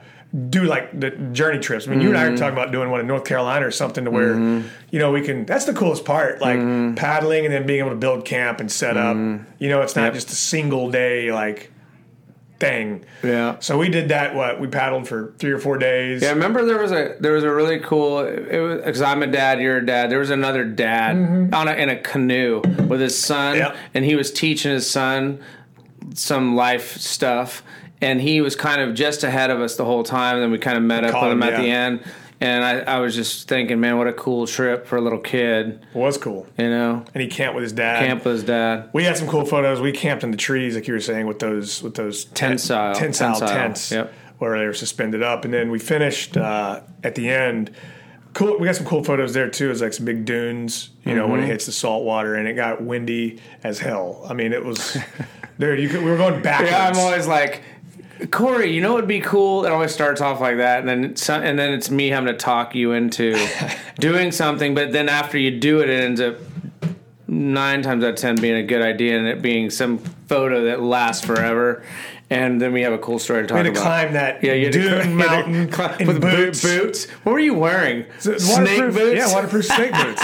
do 0.50 0.66
like 0.66 0.98
the 1.00 1.12
journey 1.12 1.60
trips. 1.60 1.88
I 1.88 1.92
mean, 1.92 2.02
you 2.02 2.10
and 2.10 2.18
I 2.18 2.24
are 2.24 2.28
mm-hmm. 2.28 2.38
talking 2.38 2.58
about 2.58 2.72
doing 2.72 2.92
one 2.92 3.00
in 3.00 3.08
North 3.08 3.26
Carolina 3.26 3.66
or 3.66 3.72
something 3.72 4.06
to 4.06 4.12
where 4.12 4.36
mm-hmm. 4.36 4.68
you 4.92 5.00
know 5.00 5.12
we 5.12 5.22
can. 5.22 5.46
That's 5.46 5.66
the 5.66 5.74
coolest 5.74 6.06
part, 6.06 6.42
like 6.42 6.60
mm-hmm. 6.60 6.96
paddling 6.96 7.46
and 7.46 7.54
then 7.54 7.66
being 7.66 7.80
able 7.80 7.92
to 7.92 7.96
build 7.96 8.26
camp 8.26 8.60
and 8.60 8.72
set 8.72 8.98
up. 8.98 9.16
You 9.60 9.70
know, 9.70 9.82
it's 9.82 9.96
not 9.96 10.06
Yep. 10.06 10.14
just 10.14 10.30
a 10.30 10.36
single 10.36 10.92
day 10.92 11.32
like 11.32 11.72
thing. 12.70 13.06
Yeah. 13.24 13.58
So 13.60 13.78
we 13.78 13.90
did 13.90 14.10
that. 14.10 14.36
What 14.36 14.60
we 14.60 14.68
paddled 14.68 15.08
for 15.08 15.34
three 15.40 15.52
or 15.52 15.60
four 15.60 15.78
days. 15.78 16.22
Yeah, 16.22 16.30
I 16.30 16.32
remember 16.34 16.66
there 16.66 16.82
was 16.82 16.92
a 16.92 17.16
there 17.20 17.34
was 17.34 17.44
a 17.44 17.52
really 17.52 17.80
cool. 17.80 18.20
It 18.20 18.60
was 18.60 18.78
because 18.78 19.02
I'm 19.02 19.24
a 19.24 19.28
dad, 19.28 19.60
you're 19.62 19.78
a 19.78 19.86
dad. 19.86 20.10
There 20.10 20.20
was 20.20 20.30
another 20.30 20.64
dad 20.64 21.16
mm-hmm. 21.16 21.54
on 21.54 21.68
a, 21.68 21.74
in 21.74 21.90
a 21.90 21.98
canoe 21.98 22.62
with 22.88 23.02
his 23.02 23.18
son, 23.18 23.58
Yep. 23.58 23.76
and 23.94 24.06
he 24.06 24.16
was 24.16 24.32
teaching 24.32 24.72
his 24.72 24.90
son 24.90 25.42
some 26.14 26.56
life 26.56 26.98
stuff, 26.98 27.64
and 28.02 28.22
he 28.22 28.42
was 28.42 28.56
kind 28.56 28.82
of 28.82 28.96
just 28.96 29.24
ahead 29.24 29.50
of 29.50 29.60
us 29.62 29.76
the 29.76 29.86
whole 29.86 30.04
time. 30.04 30.36
And 30.36 30.44
then 30.44 30.52
we 30.52 30.58
kind 30.58 30.78
of 30.78 30.84
met 30.84 31.04
up 31.04 31.14
with 31.14 31.32
him 31.32 31.42
him, 31.42 31.44
at 31.44 31.60
the 31.60 31.70
end, 31.70 32.04
and 32.42 32.64
I, 32.64 32.80
I 32.80 33.00
was 33.00 33.16
just 33.16 33.48
thinking, 33.48 33.80
man, 33.80 33.98
what 33.98 34.08
a 34.08 34.14
cool 34.14 34.46
trip 34.48 34.86
for 34.88 34.98
a 34.98 35.02
little 35.02 35.20
kid, 35.20 35.80
It 35.94 35.98
was 35.98 36.18
cool. 36.18 36.48
you 36.58 36.70
know, 36.70 37.06
and 37.14 37.22
he 37.22 37.28
camped 37.30 37.56
with 37.56 37.64
his 37.64 37.74
dad. 37.74 38.06
camp 38.06 38.26
with 38.26 38.34
his 38.34 38.44
dad. 38.44 38.90
We 38.94 39.04
had 39.04 39.18
some 39.18 39.28
cool 39.28 39.46
photos. 39.46 39.80
We 39.82 39.92
camped 39.92 40.24
in 40.24 40.32
the 40.32 40.38
trees, 40.38 40.76
like 40.76 40.88
you 40.88 40.94
were 40.94 41.00
saying, 41.00 41.28
with 41.28 41.40
those 41.40 41.82
with 41.82 41.96
those 41.96 42.26
Tentsile. 42.26 42.96
tentsile, 42.96 43.36
Tentsile, 43.36 43.48
tents, 43.48 43.92
yep. 43.92 44.14
where 44.40 44.58
they 44.60 44.66
were 44.66 44.74
suspended 44.74 45.24
up. 45.24 45.46
And 45.46 45.54
then 45.54 45.72
we 45.72 45.80
finished 45.80 46.36
uh, 46.38 46.82
at 47.04 47.16
the 47.16 47.30
end. 47.30 47.72
Cool. 48.34 48.60
We 48.60 48.66
got 48.66 48.76
some 48.76 48.86
cool 48.86 49.02
photos 49.02 49.34
there 49.34 49.50
too. 49.50 49.72
It's 49.72 49.80
like 49.80 49.94
some 49.94 50.06
big 50.06 50.26
dunes, 50.26 50.90
you 51.06 51.16
know, 51.16 51.24
Mm-hmm. 51.24 51.32
when 51.32 51.40
it 51.44 51.48
hits 51.48 51.66
the 51.68 51.72
salt 51.72 52.04
water, 52.04 52.36
and 52.36 52.50
it 52.50 52.54
got 52.56 52.82
windy 52.84 53.40
as 53.64 53.80
hell. 53.80 54.26
I 54.30 54.34
mean, 54.34 54.52
it 54.52 54.64
was, 54.66 54.98
dude. 55.60 55.80
You 55.80 55.88
could, 55.88 56.04
we 56.04 56.12
were 56.12 56.18
going 56.18 56.42
backwards. 56.42 56.72
Yeah, 56.72 56.86
I'm 56.90 56.98
always 56.98 57.28
like, 57.28 57.62
Corey, 58.32 58.72
you 58.74 58.82
know 58.82 58.94
what 58.94 59.02
would 59.04 59.08
be 59.08 59.20
cool? 59.20 59.66
It 59.66 59.72
always 59.72 59.92
starts 59.94 60.22
off 60.22 60.40
like 60.40 60.58
that, 60.58 60.80
and 60.80 60.88
then 60.88 61.16
some, 61.16 61.42
and 61.44 61.60
then 61.60 61.74
it's 61.74 61.90
me 61.92 62.10
having 62.10 62.28
to 62.28 62.38
talk 62.38 62.74
you 62.74 62.92
into 62.94 63.38
doing 64.00 64.32
something. 64.32 64.74
But 64.74 64.92
then 64.94 65.10
after 65.10 65.38
you 65.38 65.60
do 65.60 65.82
it, 65.82 65.90
it 65.90 66.02
ends 66.04 66.22
up 66.22 66.38
nine 67.28 67.82
times 67.82 68.04
out 68.04 68.12
of 68.12 68.16
ten 68.16 68.36
being 68.38 68.56
a 68.56 68.64
good 68.64 68.82
idea, 68.82 69.18
and 69.18 69.28
it 69.28 69.42
being 69.42 69.70
some 69.70 69.98
photo 69.98 70.64
that 70.66 70.82
lasts 70.82 71.26
forever. 71.26 71.84
And 72.30 72.60
then 72.60 72.74
we 72.74 72.82
have 72.82 72.94
a 72.94 72.98
cool 72.98 73.20
story 73.20 73.44
to 73.44 73.48
talk 73.48 73.56
We 73.56 73.66
had 73.66 73.74
to 73.76 73.80
about. 73.80 73.84
climb 73.84 74.14
that 74.14 74.44
yeah, 74.44 74.54
you 74.54 74.66
had 74.66 74.74
to 74.74 74.82
dune 74.82 75.18
climb- 75.18 75.20
you 75.20 75.20
had 75.20 75.44
to 75.46 75.50
mountain 75.52 75.70
climb 75.70 76.08
with 76.08 76.22
boots. 76.22 76.62
boot 76.64 76.84
boots. 76.84 77.10
What 77.24 77.34
were 77.34 77.40
you 77.40 77.54
wearing? 77.54 78.06
Snake 78.20 78.94
boots. 78.94 79.16
Yeah, 79.18 79.32
waterproof 79.34 79.66
snake 79.66 79.92
boots. 79.94 80.24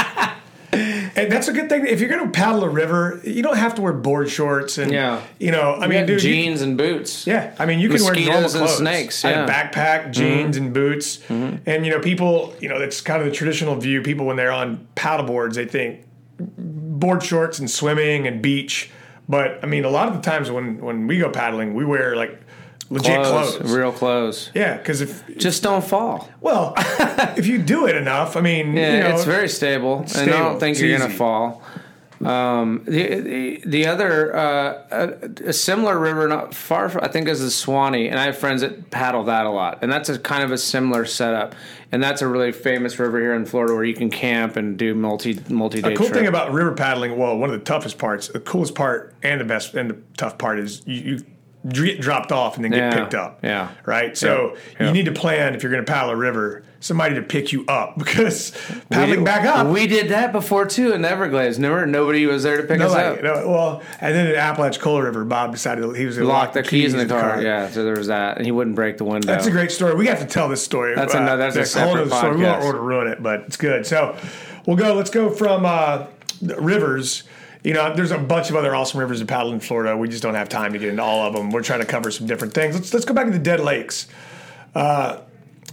And 1.15 1.31
that's 1.31 1.47
a 1.47 1.53
good 1.53 1.67
thing. 1.69 1.85
If 1.85 1.99
you're 1.99 2.09
going 2.09 2.23
to 2.25 2.31
paddle 2.31 2.63
a 2.63 2.69
river, 2.69 3.19
you 3.23 3.43
don't 3.43 3.57
have 3.57 3.75
to 3.75 3.81
wear 3.81 3.93
board 3.93 4.29
shorts 4.29 4.77
and 4.77 4.91
Yeah. 4.91 5.21
you 5.39 5.51
know. 5.51 5.73
I 5.73 5.87
We 5.87 5.95
mean, 5.95 6.05
dude, 6.05 6.23
you- 6.23 6.29
jeans 6.31 6.61
and 6.61 6.77
boots. 6.77 7.27
yeah, 7.27 7.53
I 7.59 7.65
mean, 7.65 7.79
you 7.79 7.89
can 7.89 8.01
wear 8.03 8.13
normal 8.13 8.31
Mosquitoes 8.43 8.55
and 8.55 8.63
clothes, 8.65 8.77
snakes, 8.77 9.25
I 9.25 9.29
had 9.29 9.37
a 9.37 9.41
yeah. 9.41 9.45
Mm-hmm. 9.63 9.79
backpack, 9.79 10.11
jeans, 10.11 10.57
and 10.57 10.73
boots, 10.73 11.19
and 11.29 11.85
you 11.85 11.91
know, 11.91 11.99
people. 11.99 12.53
You 12.59 12.69
know, 12.69 12.79
that's 12.79 13.01
kind 13.01 13.21
of 13.21 13.27
the 13.27 13.33
traditional 13.33 13.75
view. 13.75 14.01
People 14.01 14.25
when 14.25 14.35
they're 14.37 14.51
on 14.51 14.87
paddle 14.95 15.25
boards, 15.25 15.55
they 15.57 15.65
think 15.65 16.05
board 16.39 17.23
shorts 17.23 17.59
and 17.59 17.69
swimming 17.69 18.27
and 18.27 18.41
beach. 18.41 18.89
But 19.27 19.59
I 19.63 19.65
mean, 19.67 19.85
a 19.85 19.89
lot 19.89 20.07
of 20.07 20.13
the 20.15 20.21
times 20.21 20.49
when 20.51 20.79
when 20.81 21.07
we 21.07 21.17
go 21.19 21.29
paddling, 21.29 21.73
we 21.73 21.85
wear 21.85 22.15
like 22.15 22.39
legit 22.91 23.23
Clothes, 23.25 23.55
clothes. 23.57 23.71
real 23.71 23.91
clothes. 23.91 24.51
Yeah, 24.53 24.77
because 24.77 25.01
if 25.01 25.37
Just 25.37 25.63
don't 25.63 25.83
fall. 25.83 26.29
well, 26.41 26.73
if 27.37 27.47
you 27.47 27.57
do 27.57 27.87
it 27.87 27.95
enough, 27.95 28.35
I 28.37 28.41
mean, 28.41 28.75
Yeah, 28.75 28.93
you 28.93 28.99
know, 29.03 29.15
it's 29.15 29.23
very 29.25 29.47
stable, 29.49 30.05
and 30.15 30.29
I 30.29 30.37
don't 30.37 30.59
think 30.59 30.73
It's 30.75 30.81
you're 30.81 30.97
going 30.97 31.09
to 31.09 31.15
fall. 31.17 31.63
Um, 32.23 32.83
the, 32.85 33.19
the 33.19 33.61
the 33.65 33.87
other 33.87 34.35
uh, 34.35 34.83
a, 34.91 35.47
a 35.49 35.53
similar 35.53 35.97
river 35.97 36.27
not 36.27 36.53
far 36.53 36.87
from, 36.87 37.03
I 37.03 37.07
think 37.07 37.27
is 37.27 37.39
the 37.39 37.49
Suwannee, 37.49 38.09
and 38.09 38.19
I 38.19 38.25
have 38.25 38.37
friends 38.37 38.61
that 38.61 38.91
paddle 38.91 39.23
that 39.23 39.47
a 39.47 39.49
lot, 39.49 39.79
and 39.81 39.91
that's 39.91 40.07
a 40.07 40.19
kind 40.19 40.43
of 40.43 40.51
a 40.51 40.57
similar 40.59 41.05
setup, 41.05 41.55
and 41.91 42.03
that's 42.03 42.21
a 42.21 42.27
really 42.27 42.51
famous 42.51 42.99
river 42.99 43.19
here 43.19 43.33
in 43.33 43.47
Florida 43.47 43.73
where 43.73 43.83
you 43.83 43.95
can 43.95 44.11
camp 44.11 44.55
and 44.55 44.77
do 44.77 44.93
multi 44.93 45.39
multi 45.49 45.81
day. 45.81 45.89
The 45.89 45.95
cool 45.95 46.05
trip. 46.09 46.19
thing 46.19 46.27
about 46.27 46.53
river 46.53 46.73
paddling, 46.75 47.17
well, 47.17 47.35
one 47.35 47.49
of 47.49 47.57
the 47.57 47.65
toughest 47.65 47.97
parts, 47.97 48.27
the 48.27 48.39
coolest 48.39 48.75
part, 48.75 49.15
and 49.23 49.41
the 49.41 49.45
best 49.45 49.73
and 49.73 49.89
the 49.89 49.97
tough 50.15 50.37
part 50.37 50.59
is 50.59 50.83
you, 50.85 51.15
you 51.15 51.25
dropped 51.67 52.31
off 52.31 52.55
and 52.55 52.63
then 52.65 52.71
get 52.71 52.77
Yeah, 52.79 52.95
picked 52.99 53.13
up. 53.13 53.39
yeah. 53.43 53.69
Right. 53.85 54.17
So 54.17 54.57
yeah. 54.79 54.87
you 54.87 54.91
need 54.93 55.05
to 55.05 55.11
plan 55.11 55.53
if 55.53 55.61
you're 55.63 55.71
going 55.71 55.85
to 55.85 55.91
paddle 55.91 56.09
a 56.09 56.15
river, 56.15 56.63
somebody 56.79 57.13
to 57.15 57.21
pick 57.21 57.51
you 57.51 57.63
up 57.67 57.95
because 57.99 58.51
paddling 58.89 59.19
we, 59.19 59.25
back 59.25 59.45
up. 59.45 59.67
We 59.67 59.85
did 59.85 60.09
that 60.09 60.31
before 60.31 60.65
too 60.65 60.91
in 60.93 61.03
the 61.03 61.09
Everglades. 61.09 61.59
Never, 61.59 61.85
nobody 61.85 62.25
was 62.25 62.41
there 62.41 62.57
to 62.57 62.63
pick 62.63 62.81
us 62.81 62.91
up. 62.93 63.21
no, 63.21 63.47
well, 63.47 63.83
and 63.99 64.15
then 64.15 64.27
at 64.27 64.35
Apalachicola 64.35 65.03
River, 65.03 65.23
Bob 65.23 65.51
decided 65.51 65.83
he 65.95 66.05
was 66.05 66.17
going 66.17 66.27
to 66.27 66.33
Lock 66.33 66.53
the 66.53 66.63
keys 66.63 66.93
in 66.93 66.99
the 66.99 67.05
car. 67.05 67.41
Yeah, 67.41 67.69
so 67.69 67.83
there 67.83 67.95
was 67.95 68.07
that, 68.07 68.37
and 68.37 68.45
he 68.45 68.51
wouldn't 68.51 68.75
break 68.75 68.97
the 68.97 69.05
window. 69.05 69.27
That's 69.27 69.45
a 69.45 69.51
great 69.51 69.71
story. 69.71 69.93
We 69.93 70.07
have 70.07 70.19
to 70.19 70.25
tell 70.25 70.49
this 70.49 70.63
story. 70.63 70.95
That's 70.95 71.13
another- 71.13 71.37
that's 71.37 71.55
a 71.57 71.65
separate 71.65 72.01
other 72.01 72.15
story. 72.15 72.37
We 72.37 72.43
won't 72.43 72.63
want 72.63 72.75
to 72.75 72.81
ruin 72.81 73.07
it, 73.07 73.21
but 73.21 73.41
it's 73.41 73.57
good. 73.57 73.85
So 73.85 74.17
we'll 74.65 74.77
go. 74.77 74.93
Let's 74.95 75.11
go 75.11 75.29
from 75.29 75.65
uh, 75.65 76.07
rivers. 76.41 77.23
You 77.63 77.73
know, 77.73 77.93
there's 77.93 78.11
a 78.11 78.17
bunch 78.17 78.49
of 78.49 78.55
other 78.55 78.75
awesome 78.75 78.99
rivers 78.99 79.19
to 79.19 79.25
paddle 79.25 79.53
in 79.53 79.59
Florida. 79.59 79.95
We 79.95 80.07
just 80.07 80.23
don't 80.23 80.33
have 80.33 80.49
time 80.49 80.73
to 80.73 80.79
get 80.79 80.89
into 80.89 81.03
all 81.03 81.27
of 81.27 81.33
them. 81.33 81.51
We're 81.51 81.61
trying 81.61 81.81
to 81.81 81.85
cover 81.85 82.09
some 82.09 82.25
different 82.25 82.53
things. 82.53 82.73
Let's 82.75 82.93
let's 82.93 83.05
go 83.05 83.13
back 83.13 83.25
to 83.25 83.31
the 83.31 83.39
Dead 83.39 83.59
Lakes. 83.59 84.07
Uh, 84.73 85.21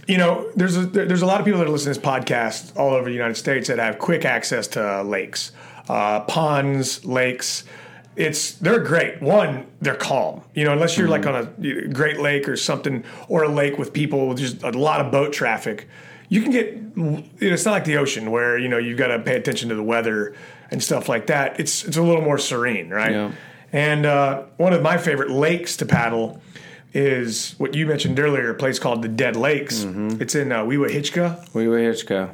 you 0.07 0.17
know, 0.17 0.51
there's 0.55 0.77
a 0.77 0.85
there's 0.85 1.21
a 1.21 1.25
lot 1.25 1.39
of 1.39 1.45
people 1.45 1.59
that 1.59 1.69
listen 1.69 1.93
to 1.93 1.99
this 1.99 2.05
podcast 2.05 2.77
all 2.77 2.93
over 2.93 3.05
the 3.09 3.15
United 3.15 3.35
States 3.35 3.67
that 3.69 3.79
have 3.79 3.97
quick 3.97 4.25
access 4.25 4.67
to 4.69 5.03
lakes, 5.03 5.51
uh, 5.87 6.21
ponds, 6.21 7.03
lakes. 7.05 7.63
It's 8.15 8.53
they're 8.53 8.79
great. 8.79 9.21
One, 9.21 9.65
they're 9.81 9.95
calm. 9.95 10.41
You 10.53 10.65
know, 10.65 10.73
unless 10.73 10.97
you're 10.97 11.07
like 11.07 11.25
on 11.25 11.35
a 11.35 11.87
Great 11.87 12.19
Lake 12.19 12.49
or 12.49 12.57
something, 12.57 13.03
or 13.27 13.43
a 13.43 13.49
lake 13.49 13.77
with 13.77 13.93
people 13.93 14.27
with 14.27 14.39
just 14.39 14.61
a 14.61 14.71
lot 14.71 14.99
of 14.99 15.11
boat 15.11 15.31
traffic, 15.33 15.87
you 16.27 16.41
can 16.41 16.51
get. 16.51 16.73
You 16.73 16.91
know, 16.95 17.23
It's 17.39 17.65
not 17.65 17.71
like 17.71 17.85
the 17.85 17.97
ocean 17.97 18.29
where 18.29 18.57
you 18.57 18.67
know 18.67 18.77
you've 18.77 18.97
got 18.97 19.07
to 19.07 19.19
pay 19.19 19.35
attention 19.35 19.69
to 19.69 19.75
the 19.75 19.83
weather 19.83 20.35
and 20.71 20.83
stuff 20.83 21.09
like 21.09 21.27
that. 21.27 21.59
It's 21.59 21.83
it's 21.85 21.97
a 21.97 22.03
little 22.03 22.21
more 22.21 22.37
serene, 22.37 22.89
right? 22.89 23.11
Yeah. 23.11 23.31
And 23.71 24.05
uh, 24.05 24.43
one 24.57 24.73
of 24.73 24.81
my 24.81 24.97
favorite 24.97 25.29
lakes 25.29 25.77
to 25.77 25.85
paddle 25.85 26.41
is 26.93 27.53
what 27.59 27.75
you 27.75 27.85
mentioned 27.85 28.19
earlier, 28.19 28.49
a 28.49 28.55
place 28.55 28.79
called 28.79 29.03
the 29.03 29.07
Dead 29.07 29.35
Lakes. 29.35 29.83
It's 29.83 30.33
in 30.33 30.51
uh, 30.51 30.63
Wewahitchka, 30.63 31.53
we 31.53 31.67
were 31.67 31.77
Hitchco 31.77 32.31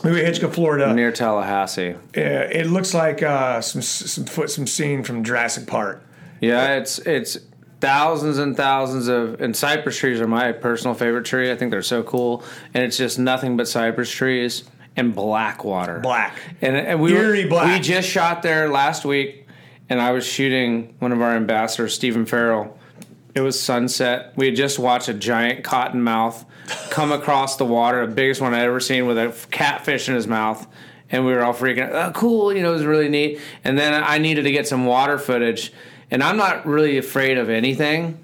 Wewahitchka, 0.00 0.52
Florida. 0.52 0.92
near 0.94 1.12
Tallahassee. 1.12 1.94
Uh, 1.94 1.98
it 2.16 2.66
looks 2.66 2.94
like 2.94 3.22
uh, 3.22 3.60
some 3.60 3.82
some 3.82 4.24
foot 4.24 4.50
some 4.50 4.66
scene 4.66 5.02
from 5.02 5.24
Jurassic 5.24 5.66
Park. 5.66 6.04
Yeah, 6.40 6.76
it's 6.76 6.98
it's 7.00 7.38
thousands 7.80 8.38
and 8.38 8.56
thousands 8.56 9.08
of 9.08 9.40
and 9.40 9.56
cypress 9.56 9.96
trees 9.98 10.20
are 10.20 10.28
my 10.28 10.52
personal 10.52 10.94
favorite 10.94 11.24
tree. 11.24 11.50
I 11.50 11.56
think 11.56 11.70
they're 11.70 11.82
so 11.82 12.02
cool, 12.02 12.44
and 12.74 12.84
it's 12.84 12.96
just 12.96 13.18
nothing 13.18 13.56
but 13.56 13.68
cypress 13.68 14.10
trees 14.10 14.64
and 14.98 15.14
black 15.14 15.64
water. 15.64 16.00
Black. 16.00 16.36
and, 16.60 16.76
and 16.76 17.00
we 17.00 17.14
Eerie 17.14 17.44
were, 17.44 17.50
black. 17.50 17.78
we 17.78 17.80
just 17.80 18.08
shot 18.08 18.42
there 18.42 18.68
last 18.68 19.04
week, 19.04 19.46
and 19.88 20.00
I 20.00 20.10
was 20.10 20.26
shooting 20.26 20.94
one 20.98 21.12
of 21.12 21.22
our 21.22 21.36
ambassadors, 21.36 21.94
Stephen 21.94 22.26
Farrell. 22.26 22.76
It 23.34 23.40
was 23.40 23.58
sunset. 23.58 24.32
We 24.36 24.46
had 24.46 24.56
just 24.56 24.78
watched 24.78 25.08
a 25.08 25.14
giant 25.14 25.64
cottonmouth 25.64 26.44
come 26.90 27.12
across 27.12 27.56
the 27.56 27.64
water, 27.64 28.04
the 28.06 28.14
biggest 28.14 28.40
one 28.40 28.52
I'd 28.52 28.64
ever 28.64 28.80
seen, 28.80 29.06
with 29.06 29.16
a 29.16 29.32
catfish 29.52 30.08
in 30.08 30.16
his 30.16 30.26
mouth. 30.26 30.66
And 31.10 31.24
we 31.24 31.32
were 31.32 31.42
all 31.42 31.54
freaking 31.54 31.90
out. 31.90 31.92
Oh, 31.94 32.12
cool. 32.12 32.52
You 32.52 32.62
know, 32.62 32.70
it 32.70 32.74
was 32.74 32.84
really 32.84 33.08
neat. 33.08 33.40
And 33.64 33.78
then 33.78 33.94
I 33.94 34.18
needed 34.18 34.42
to 34.42 34.50
get 34.50 34.66
some 34.66 34.84
water 34.84 35.16
footage. 35.16 35.72
And 36.10 36.22
I'm 36.22 36.36
not 36.36 36.66
really 36.66 36.98
afraid 36.98 37.38
of 37.38 37.48
anything. 37.48 38.22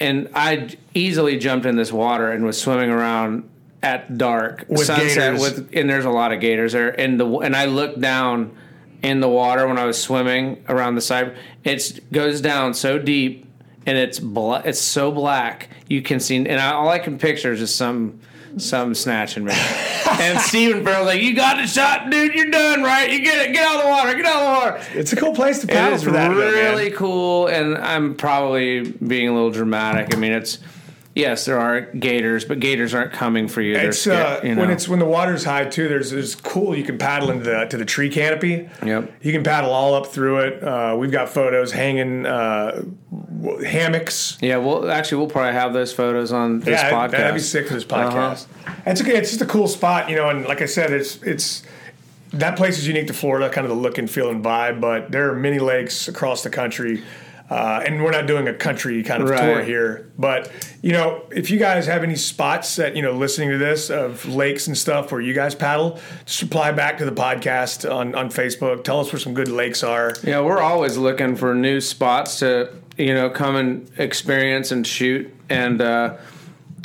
And 0.00 0.30
I 0.34 0.70
easily 0.94 1.38
jumped 1.38 1.66
in 1.66 1.76
this 1.76 1.92
water 1.92 2.32
and 2.32 2.44
was 2.44 2.60
swimming 2.60 2.90
around 2.90 3.48
at 3.84 4.16
dark, 4.18 4.64
With 4.68 4.86
sunset, 4.86 5.34
gators. 5.36 5.40
with 5.40 5.70
and 5.74 5.88
there's 5.88 6.06
a 6.06 6.10
lot 6.10 6.32
of 6.32 6.40
gators 6.40 6.72
there. 6.72 6.98
And 6.98 7.20
the 7.20 7.28
and 7.38 7.54
I 7.54 7.66
looked 7.66 8.00
down 8.00 8.56
in 9.02 9.20
the 9.20 9.28
water 9.28 9.68
when 9.68 9.78
I 9.78 9.84
was 9.84 10.00
swimming 10.00 10.64
around 10.68 10.94
the 10.94 11.02
side. 11.02 11.36
It 11.62 12.10
goes 12.10 12.40
down 12.40 12.72
so 12.74 12.98
deep, 12.98 13.46
and 13.86 13.98
it's 13.98 14.18
bla- 14.18 14.62
it's 14.64 14.80
so 14.80 15.12
black 15.12 15.68
you 15.88 16.00
can 16.02 16.18
see. 16.18 16.36
And 16.36 16.58
I, 16.58 16.72
all 16.72 16.88
I 16.88 16.98
can 16.98 17.18
picture 17.18 17.52
is 17.52 17.60
just 17.60 17.76
some 17.76 18.20
some 18.56 18.94
snatching 18.94 19.44
me. 19.44 19.52
and 20.20 20.38
Stephen 20.40 20.82
Farrell's 20.84 21.06
like, 21.06 21.20
"You 21.20 21.34
got 21.34 21.58
the 21.58 21.66
shot, 21.66 22.08
dude. 22.08 22.34
You're 22.34 22.50
done, 22.50 22.82
right? 22.82 23.10
You 23.12 23.20
get 23.22 23.46
it. 23.48 23.52
Get 23.52 23.66
out 23.66 23.76
of 23.76 23.82
the 23.82 23.88
water. 23.90 24.14
Get 24.14 24.24
out 24.26 24.36
of 24.36 24.42
the 24.42 24.66
water." 24.80 24.98
It's 24.98 25.12
a 25.12 25.16
cool 25.16 25.34
place 25.34 25.60
to 25.60 25.66
paddle 25.66 25.98
for 25.98 26.12
that. 26.12 26.30
event, 26.30 26.54
really 26.54 26.90
cool, 26.90 27.48
and 27.48 27.76
I'm 27.76 28.14
probably 28.14 28.80
being 28.92 29.28
a 29.28 29.34
little 29.34 29.50
dramatic. 29.50 30.14
I 30.14 30.18
mean, 30.18 30.32
it's 30.32 30.58
yes, 31.14 31.44
there 31.44 31.58
are 31.58 31.80
gators, 31.82 32.44
but 32.44 32.60
gators 32.60 32.94
aren't 32.94 33.12
coming 33.12 33.48
for 33.48 33.60
you. 33.62 33.76
It's 33.76 34.06
uh, 34.06 34.40
you 34.42 34.54
know. 34.54 34.60
when 34.62 34.70
it's 34.70 34.88
when 34.88 34.98
the 34.98 35.04
water's 35.04 35.44
high 35.44 35.64
too. 35.64 35.88
There's 35.88 36.10
there's 36.10 36.34
cool. 36.34 36.76
You 36.76 36.84
can 36.84 36.98
paddle 36.98 37.30
into 37.30 37.44
the 37.44 37.64
to 37.66 37.76
the 37.76 37.84
tree 37.84 38.10
canopy. 38.10 38.68
Yep. 38.84 39.12
You 39.22 39.32
can 39.32 39.42
paddle 39.42 39.70
all 39.70 39.94
up 39.94 40.06
through 40.08 40.38
it. 40.40 40.62
Uh, 40.62 40.96
we've 40.98 41.12
got 41.12 41.28
photos 41.28 41.72
hanging 41.72 42.26
uh, 42.26 42.84
hammocks. 43.64 44.38
yeah, 44.40 44.56
well, 44.56 44.90
actually, 44.90 45.18
we'll 45.18 45.28
probably 45.28 45.52
have 45.52 45.72
those 45.72 45.92
photos 45.92 46.32
on 46.32 46.60
this 46.60 46.80
yeah, 46.80 46.90
podcast. 46.90 47.10
that'd 47.12 47.34
be 47.34 47.40
sick 47.40 47.68
for 47.68 47.74
this 47.74 47.84
Uh-huh. 47.90 48.10
podcast. 48.10 48.46
It's 48.86 49.00
okay. 49.00 49.16
It's 49.16 49.30
just 49.30 49.42
a 49.42 49.46
cool 49.46 49.68
spot, 49.68 50.08
you 50.10 50.16
know. 50.16 50.28
And 50.28 50.44
like 50.46 50.62
I 50.62 50.66
said, 50.66 50.92
it's 50.92 51.22
it's 51.22 51.62
that 52.32 52.56
place 52.56 52.78
is 52.78 52.88
unique 52.88 53.06
to 53.06 53.12
Florida, 53.14 53.48
kind 53.48 53.64
of 53.64 53.70
the 53.70 53.80
look 53.80 53.96
and 53.98 54.10
feel 54.10 54.28
and 54.30 54.44
vibe. 54.44 54.80
But 54.80 55.12
there 55.12 55.30
are 55.30 55.34
many 55.36 55.58
lakes 55.58 56.08
across 56.08 56.42
the 56.42 56.50
country. 56.50 57.02
Uh, 57.50 57.82
and 57.84 58.02
we're 58.02 58.10
not 58.10 58.26
doing 58.26 58.48
a 58.48 58.54
country 58.54 59.02
kind 59.02 59.22
of 59.22 59.28
tour 59.28 59.62
here, 59.62 60.10
but 60.18 60.50
you 60.80 60.92
know, 60.92 61.22
if 61.30 61.50
you 61.50 61.58
guys 61.58 61.86
have 61.86 62.02
any 62.02 62.16
spots 62.16 62.76
that 62.76 62.96
you 62.96 63.02
know, 63.02 63.12
listening 63.12 63.50
to 63.50 63.58
this 63.58 63.90
of 63.90 64.24
lakes 64.26 64.66
and 64.66 64.78
stuff 64.78 65.12
where 65.12 65.20
you 65.20 65.34
guys 65.34 65.54
paddle, 65.54 66.00
just 66.24 66.40
reply 66.40 66.72
back 66.72 66.96
to 66.98 67.04
the 67.04 67.12
podcast 67.12 67.90
on 67.90 68.14
on 68.14 68.30
Facebook. 68.30 68.82
Tell 68.82 68.98
us 68.98 69.12
where 69.12 69.20
some 69.20 69.34
good 69.34 69.48
lakes 69.48 69.82
are. 69.82 70.14
Yeah, 70.22 70.40
we're 70.40 70.60
always 70.60 70.96
looking 70.96 71.36
for 71.36 71.54
new 71.54 71.82
spots 71.82 72.38
to 72.38 72.72
you 72.96 73.12
know 73.12 73.28
come 73.28 73.56
and 73.56 73.90
experience 73.98 74.72
and 74.72 74.86
shoot. 74.86 75.30
And 75.50 75.82
uh, 75.82 76.16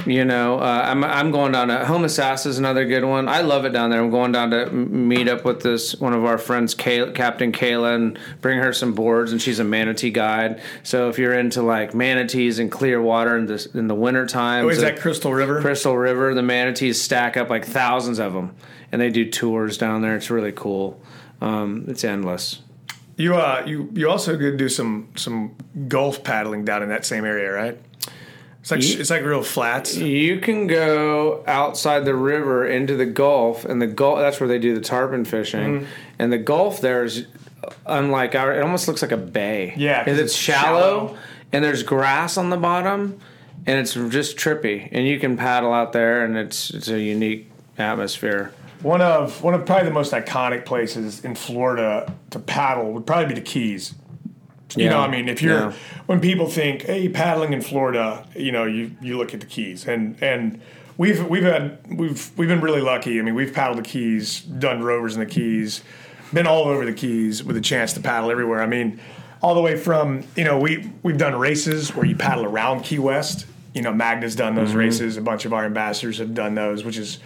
you 0.05 0.25
know, 0.25 0.59
uh, 0.59 0.83
I'm 0.85 1.03
I'm 1.03 1.31
going 1.31 1.51
down 1.51 1.67
to 1.69 1.75
Homosassa 1.83 2.47
is 2.47 2.57
another 2.57 2.85
good 2.85 3.03
one. 3.03 3.27
I 3.27 3.41
love 3.41 3.65
it 3.65 3.69
down 3.71 3.89
there. 3.89 4.01
I'm 4.01 4.11
going 4.11 4.31
down 4.31 4.51
to 4.51 4.69
meet 4.71 5.27
up 5.27 5.45
with 5.45 5.61
this 5.61 5.95
one 5.95 6.13
of 6.13 6.25
our 6.25 6.37
friends, 6.37 6.73
Kay, 6.73 7.11
Captain 7.11 7.51
Kayla, 7.51 7.95
and 7.95 8.19
bring 8.41 8.59
her 8.59 8.71
some 8.73 8.93
boards. 8.93 9.31
And 9.31 9.41
she's 9.41 9.59
a 9.59 9.63
manatee 9.63 10.11
guide. 10.11 10.61
So 10.83 11.09
if 11.09 11.17
you're 11.19 11.33
into 11.33 11.61
like 11.61 11.93
manatees 11.93 12.59
and 12.59 12.71
clear 12.71 13.01
water 13.01 13.37
in 13.37 13.45
the 13.45 13.69
in 13.73 13.87
the 13.87 13.95
winter 13.95 14.25
time, 14.25 14.65
Oh, 14.65 14.69
is 14.69 14.81
that 14.81 14.99
Crystal 14.99 15.33
River? 15.33 15.61
Crystal 15.61 15.97
River. 15.97 16.33
The 16.33 16.43
manatees 16.43 17.01
stack 17.01 17.37
up 17.37 17.49
like 17.49 17.65
thousands 17.65 18.19
of 18.19 18.33
them, 18.33 18.55
and 18.91 19.01
they 19.01 19.09
do 19.09 19.29
tours 19.29 19.77
down 19.77 20.01
there. 20.01 20.15
It's 20.15 20.29
really 20.29 20.51
cool. 20.53 21.01
Um, 21.41 21.85
it's 21.87 22.03
endless. 22.03 22.61
You 23.17 23.35
uh, 23.35 23.63
you 23.65 23.89
you 23.93 24.09
also 24.09 24.37
could 24.37 24.55
do 24.57 24.69
some 24.69 25.09
some 25.15 25.55
Gulf 25.89 26.23
paddling 26.23 26.63
down 26.63 26.83
in 26.83 26.89
that 26.89 27.05
same 27.05 27.25
area, 27.25 27.51
right? 27.51 27.77
It's 28.61 28.71
like 28.71 28.81
Ye- 28.81 28.95
it's 28.95 29.09
like 29.09 29.23
real 29.23 29.43
flats. 29.43 29.95
You 29.95 30.39
can 30.39 30.67
go 30.67 31.43
outside 31.47 32.05
the 32.05 32.15
river 32.15 32.67
into 32.67 32.95
the 32.95 33.05
Gulf, 33.05 33.65
and 33.65 33.81
the 33.81 33.87
Gulf 33.87 34.19
that's 34.19 34.39
where 34.39 34.49
they 34.49 34.59
do 34.59 34.75
the 34.75 34.81
tarpon 34.81 35.25
fishing. 35.25 35.81
Mm-hmm. 35.81 35.85
And 36.19 36.33
the 36.33 36.37
Gulf 36.37 36.81
there 36.81 37.03
is 37.03 37.25
unlike 37.85 38.35
our. 38.35 38.53
It 38.53 38.61
almost 38.61 38.87
looks 38.87 39.01
like 39.01 39.11
a 39.11 39.17
bay. 39.17 39.73
Yeah, 39.77 40.03
because 40.03 40.19
it's, 40.19 40.33
it's 40.33 40.41
shallow, 40.41 41.07
shallow. 41.07 41.17
and 41.53 41.63
there's 41.63 41.83
grass 41.83 42.37
on 42.37 42.49
the 42.49 42.57
bottom, 42.57 43.19
and 43.65 43.79
it's 43.79 43.93
just 43.93 44.37
trippy. 44.37 44.89
And 44.91 45.07
you 45.07 45.19
can 45.19 45.37
paddle 45.37 45.73
out 45.73 45.93
there, 45.93 46.25
and 46.25 46.37
it's 46.37 46.69
it's 46.71 46.89
a 46.89 46.99
unique 46.99 47.49
atmosphere. 47.77 48.53
One 48.81 49.01
of 49.01 49.41
one 49.41 49.53
of 49.53 49.65
probably 49.65 49.85
the 49.85 49.93
most 49.93 50.13
iconic 50.13 50.65
places 50.65 51.23
in 51.23 51.35
Florida 51.35 52.13
to 52.31 52.39
paddle 52.39 52.91
would 52.93 53.05
probably 53.05 53.33
be 53.33 53.39
the 53.39 53.45
Keys. 53.45 53.93
You 54.75 54.85
Yeah. 54.85 54.89
know, 54.91 54.99
I 54.99 55.07
mean, 55.09 55.27
if 55.29 55.41
you're 55.41 55.57
Yeah. 55.59 55.71
when 56.05 56.19
people 56.19 56.47
think, 56.47 56.83
"Hey, 56.83 57.09
paddling 57.09 57.53
in 57.53 57.61
Florida," 57.61 58.25
you 58.35 58.51
know, 58.51 58.65
you 58.65 58.91
you 59.01 59.17
look 59.17 59.33
at 59.33 59.39
the 59.39 59.45
Keys, 59.45 59.87
and 59.87 60.15
and 60.21 60.59
we've 60.97 61.25
we've 61.25 61.43
had 61.43 61.77
we've 61.89 62.29
we've 62.37 62.49
been 62.49 62.61
really 62.61 62.81
lucky. 62.81 63.19
I 63.19 63.23
mean, 63.23 63.33
we've 63.35 63.53
paddled 63.53 63.79
the 63.79 63.83
Keys, 63.89 64.41
done 64.41 64.83
rovers 64.83 65.15
in 65.15 65.19
the 65.21 65.25
Keys, 65.25 65.81
been 66.33 66.45
all 66.45 66.65
over 66.65 66.85
the 66.85 66.93
Keys 66.93 67.43
with 67.43 67.57
a 67.57 67.61
chance 67.61 67.93
to 67.93 67.99
paddle 67.99 68.29
everywhere. 68.29 68.61
I 68.61 68.67
mean, 68.67 68.99
all 69.41 69.55
the 69.55 69.61
way 69.61 69.75
from 69.75 70.23
you 70.35 70.43
know 70.43 70.59
we 70.59 70.89
we've 71.03 71.17
done 71.17 71.35
races 71.35 71.95
where 71.95 72.05
you 72.05 72.15
paddle 72.15 72.45
around 72.45 72.83
Key 72.83 72.99
West. 72.99 73.45
You 73.73 73.81
know, 73.83 73.93
Magda's 73.93 74.35
done 74.35 74.55
those 74.55 74.69
Mm-hmm. 74.69 74.77
races. 74.77 75.17
A 75.17 75.21
bunch 75.21 75.45
of 75.45 75.53
our 75.53 75.65
ambassadors 75.65 76.17
have 76.19 76.33
done 76.33 76.53
those, 76.55 76.83
which 76.83 76.97
is 76.97 77.19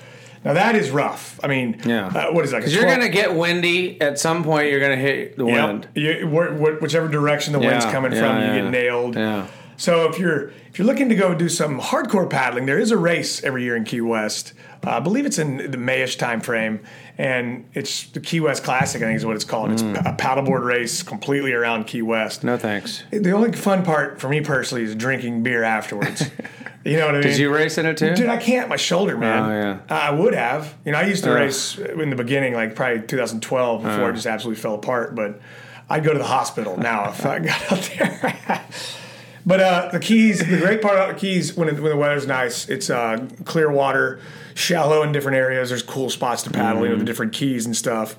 now 0.45 0.53
that 0.53 0.75
is 0.75 0.89
rough. 0.91 1.39
I 1.43 1.47
mean, 1.47 1.79
Yeah. 1.85 2.07
uh, 2.07 2.31
what 2.31 2.43
is 2.45 2.51
that? 2.51 2.57
Because 2.57 2.73
you're 2.75 2.85
going 2.85 3.01
to 3.01 3.09
get 3.09 3.33
windy 3.35 4.00
at 4.01 4.19
some 4.19 4.43
point. 4.43 4.69
You're 4.69 4.79
going 4.79 4.97
to 4.97 5.01
hit 5.03 5.38
the 5.38 5.45
wind. 5.45 5.88
You, 5.95 6.27
wh- 6.27 6.57
wh- 6.57 6.81
whichever 6.81 7.07
direction 7.07 7.53
the 7.53 7.59
wind's 7.59 7.85
coming 7.85 8.12
yeah, 8.12 8.19
from, 8.19 8.38
you 8.41 8.47
yeah. 8.47 8.62
get 8.62 8.71
nailed. 8.71 9.15
Yeah. 9.15 9.47
So 9.77 10.10
if 10.10 10.20
you're 10.20 10.50
if 10.70 10.80
you're 10.80 10.88
looking 10.88 11.10
to 11.10 11.15
go 11.15 11.34
do 11.36 11.50
some 11.50 11.80
hardcore 11.80 12.30
paddling, 12.30 12.65
there 12.65 12.80
is 12.80 12.92
a 12.92 12.98
race 12.98 13.44
every 13.44 13.63
year 13.63 13.75
in 13.75 13.84
Key 13.84 14.01
West. 14.01 14.53
Uh, 14.86 14.92
I 14.92 15.00
believe 15.00 15.25
it's 15.25 15.38
in 15.38 15.58
the 15.58 15.77
Mayish 15.77 16.18
time 16.18 16.42
frame, 16.42 16.82
and 17.18 17.65
it's 17.74 18.08
the 18.08 18.20
Key 18.20 18.39
West 18.39 18.63
Classic. 18.63 19.01
I 19.01 19.06
think 19.06 19.18
is 19.18 19.25
what 19.25 19.36
it's 19.36 19.46
called. 19.46 19.72
It's 19.72 19.82
a 19.82 20.15
paddleboard 20.18 20.63
race 20.63 21.03
completely 21.03 21.53
around 21.53 21.86
Key 21.86 22.01
West. 22.01 22.42
Mm. 22.42 22.46
No 22.46 22.58
thanks. 22.58 23.03
The 23.12 23.32
only 23.32 23.51
fun 23.53 23.84
part 23.84 24.20
for 24.20 24.30
me 24.30 24.42
personally 24.42 24.84
is 24.84 24.96
drinking 24.96 25.44
beer 25.44 25.63
afterwards. 25.63 26.30
you 26.86 26.98
know 26.98 27.06
what 27.06 27.15
I 27.15 27.20
mean? 27.20 27.27
Did 27.27 27.38
you 27.38 27.53
race 27.53 27.77
in 27.77 27.86
it 27.86 27.98
too? 27.98 28.15
Dude, 28.15 28.30
I 28.30 28.38
can't. 28.38 28.68
My 28.68 28.75
shoulder, 28.75 29.18
man. 29.18 29.44
Oh, 29.44 29.50
yeah. 29.50 29.80
I 29.89 30.12
would 30.12 30.34
have. 30.34 30.75
You 30.86 30.92
know, 30.92 30.98
I 30.98 31.03
used 31.03 31.24
to 31.24 31.32
Ugh. 31.32 31.38
race 31.38 31.77
in 31.77 32.10
the 32.10 32.15
beginning, 32.15 32.53
like 32.53 32.75
probably 32.75 33.06
2012, 33.08 33.84
before 33.84 34.10
it 34.10 34.13
just 34.13 34.27
absolutely 34.27 34.62
fell 34.62 34.75
apart. 34.75 35.15
But 35.15 35.39
I'd 35.89 36.03
go 36.03 36.13
to 36.13 36.20
the 36.20 36.25
hospital 36.25 36.77
now 36.77 37.10
if 37.10 37.25
I 37.25 37.39
got 37.39 37.72
out 37.72 37.92
there. 37.98 38.65
but 39.45 39.59
uh, 39.59 39.89
the 39.91 40.00
Keys, 40.00 40.39
the 40.39 40.57
great 40.57 40.81
part 40.81 40.95
about 40.95 41.13
the 41.13 41.19
Keys, 41.19 41.55
when, 41.55 41.67
it, 41.69 41.73
when 41.79 41.91
the 41.91 41.97
weather's 41.97 42.27
nice, 42.27 42.69
it's 42.69 42.89
uh, 42.89 43.27
clear 43.45 43.71
water, 43.71 44.19
shallow 44.55 45.03
in 45.03 45.12
different 45.12 45.38
areas. 45.38 45.69
There's 45.69 45.83
cool 45.83 46.09
spots 46.09 46.43
to 46.43 46.50
paddle, 46.50 46.83
you 46.83 46.89
know, 46.89 46.97
the 46.97 47.05
different 47.05 47.33
keys 47.33 47.65
and 47.65 47.75
stuff. 47.75 48.15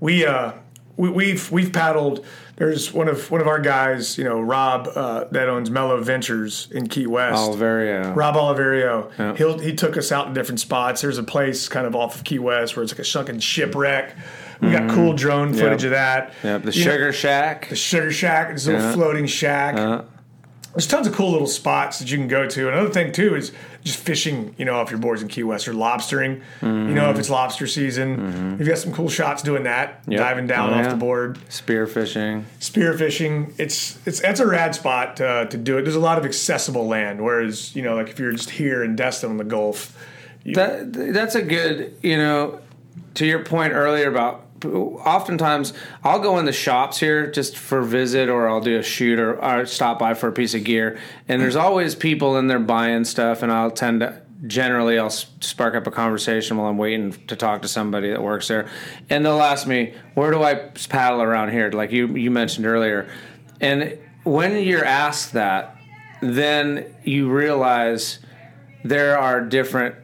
We, 0.00 0.26
uh, 0.26 0.52
we 0.96 1.10
we've 1.10 1.50
we've 1.50 1.72
paddled. 1.72 2.24
There's 2.56 2.90
one 2.92 3.06
of 3.08 3.30
one 3.30 3.42
of 3.42 3.46
our 3.46 3.58
guys, 3.60 4.16
you 4.16 4.24
know, 4.24 4.40
Rob, 4.40 4.88
uh, 4.94 5.24
that 5.30 5.48
owns 5.48 5.70
Mellow 5.70 6.02
Ventures 6.02 6.68
in 6.70 6.88
Key 6.88 7.06
West. 7.06 7.36
Uh, 8.08 8.14
Rob 8.14 8.34
Oliverio. 8.34 9.36
He'll, 9.36 9.58
he 9.58 9.74
took 9.74 9.98
us 9.98 10.10
out 10.10 10.26
in 10.28 10.32
different 10.32 10.60
spots. 10.60 11.02
There's 11.02 11.18
a 11.18 11.22
place 11.22 11.68
kind 11.68 11.86
of 11.86 11.94
off 11.94 12.14
of 12.16 12.24
Key 12.24 12.38
West 12.38 12.74
where 12.74 12.82
it's 12.82 12.92
like 12.92 12.98
a 13.00 13.04
sunken 13.04 13.40
shipwreck. 13.40 14.16
We 14.62 14.70
got 14.70 14.88
cool 14.90 15.12
drone 15.12 15.52
footage 15.52 15.84
of 15.84 15.90
that. 15.90 16.32
yeah, 16.42 16.56
the 16.56 16.72
You 16.72 16.84
know, 16.86 16.90
Sugar 16.92 17.12
Shack. 17.12 17.68
the 17.68 17.76
Sugar 17.76 18.10
Shack. 18.10 18.52
It's 18.52 18.66
a 18.66 18.72
little 18.72 18.92
floating 18.92 19.26
shack. 19.26 19.76
Uh, 19.76 20.02
There's 20.76 20.86
tons 20.86 21.06
of 21.06 21.14
cool 21.14 21.32
little 21.32 21.46
spots 21.46 21.98
that 22.00 22.10
you 22.10 22.18
can 22.18 22.28
go 22.28 22.46
to. 22.46 22.68
Another 22.68 22.90
thing 22.90 23.10
too 23.10 23.34
is 23.34 23.50
just 23.82 23.98
fishing. 23.98 24.54
You 24.58 24.66
know, 24.66 24.82
if 24.82 24.90
your 24.90 25.00
board's 25.00 25.22
in 25.22 25.28
Key 25.28 25.42
West 25.42 25.66
or 25.66 25.72
lobstering. 25.72 26.42
You 26.62 26.68
know, 26.94 27.10
if 27.10 27.18
it's 27.18 27.30
lobster 27.30 27.66
season, 27.66 28.56
you've 28.58 28.68
got 28.68 28.78
some 28.78 28.92
cool 28.92 29.08
shots 29.08 29.42
doing 29.42 29.62
that. 29.64 30.02
Mm-hmm. 30.02 30.12
Yep. 30.12 30.20
Diving 30.20 30.46
down 30.46 30.70
Oh, 30.70 30.76
off 30.76 30.84
yeah. 30.84 30.88
the 30.90 30.96
board 30.96 31.38
spear 31.48 31.86
fishing. 31.86 32.44
spearfishing 32.60 33.52
it's 33.58 33.98
it's 34.06 34.20
that's 34.20 34.40
a 34.40 34.46
rad 34.46 34.74
spot 34.74 35.16
to, 35.16 35.46
to 35.50 35.56
do 35.56 35.78
it 35.78 35.82
there's 35.82 35.96
a 35.96 36.00
lot 36.00 36.18
of 36.18 36.24
accessible 36.24 36.86
land 36.86 37.20
whereas 37.22 37.74
you 37.74 37.82
know 37.82 37.94
like 37.96 38.08
if 38.08 38.18
you're 38.18 38.32
just 38.32 38.50
here 38.50 38.84
in 38.84 38.94
destin 38.96 39.30
in 39.30 39.36
the 39.36 39.44
gulf 39.44 39.96
you, 40.44 40.54
That 40.54 40.92
that's 40.92 41.34
a 41.34 41.42
good, 41.42 41.96
you 42.02 42.16
know, 42.16 42.60
to 43.14 43.26
your 43.26 43.44
point 43.44 43.72
earlier 43.72 44.08
about 44.08 44.45
oftentimes 44.64 45.72
I'll 46.02 46.20
go 46.20 46.38
in 46.38 46.44
the 46.44 46.52
shops 46.52 46.98
here 46.98 47.30
just 47.30 47.56
for 47.56 47.82
visit 47.82 48.28
or 48.28 48.48
I'll 48.48 48.60
do 48.60 48.78
a 48.78 48.82
shoot 48.82 49.18
or, 49.18 49.42
or 49.42 49.66
stop 49.66 49.98
by 49.98 50.14
for 50.14 50.28
a 50.28 50.32
piece 50.32 50.54
of 50.54 50.64
gear 50.64 50.98
and 51.28 51.40
there's 51.40 51.56
always 51.56 51.94
people 51.94 52.36
in 52.36 52.46
there 52.46 52.58
buying 52.58 53.04
stuff 53.04 53.42
and 53.42 53.52
I'll 53.52 53.70
tend 53.70 54.00
to 54.00 54.22
generally 54.46 54.98
I'll 54.98 55.10
spark 55.10 55.74
up 55.74 55.86
a 55.86 55.90
conversation 55.90 56.56
while 56.56 56.68
I'm 56.68 56.78
waiting 56.78 57.12
to 57.26 57.36
talk 57.36 57.62
to 57.62 57.68
somebody 57.68 58.10
that 58.10 58.22
works 58.22 58.48
there. 58.48 58.68
And 59.08 59.24
they'll 59.24 59.40
ask 59.40 59.66
me 59.66 59.94
where 60.14 60.30
do 60.30 60.42
I 60.42 60.54
paddle 60.88 61.22
around 61.22 61.52
here? 61.52 61.70
Like 61.70 61.90
you 61.90 62.08
you 62.16 62.30
mentioned 62.30 62.66
earlier. 62.66 63.08
And 63.60 63.98
when 64.24 64.62
you're 64.62 64.84
asked 64.84 65.32
that 65.32 65.76
then 66.20 66.94
you 67.04 67.30
realize 67.30 68.18
there 68.84 69.18
are 69.18 69.40
different 69.40 69.94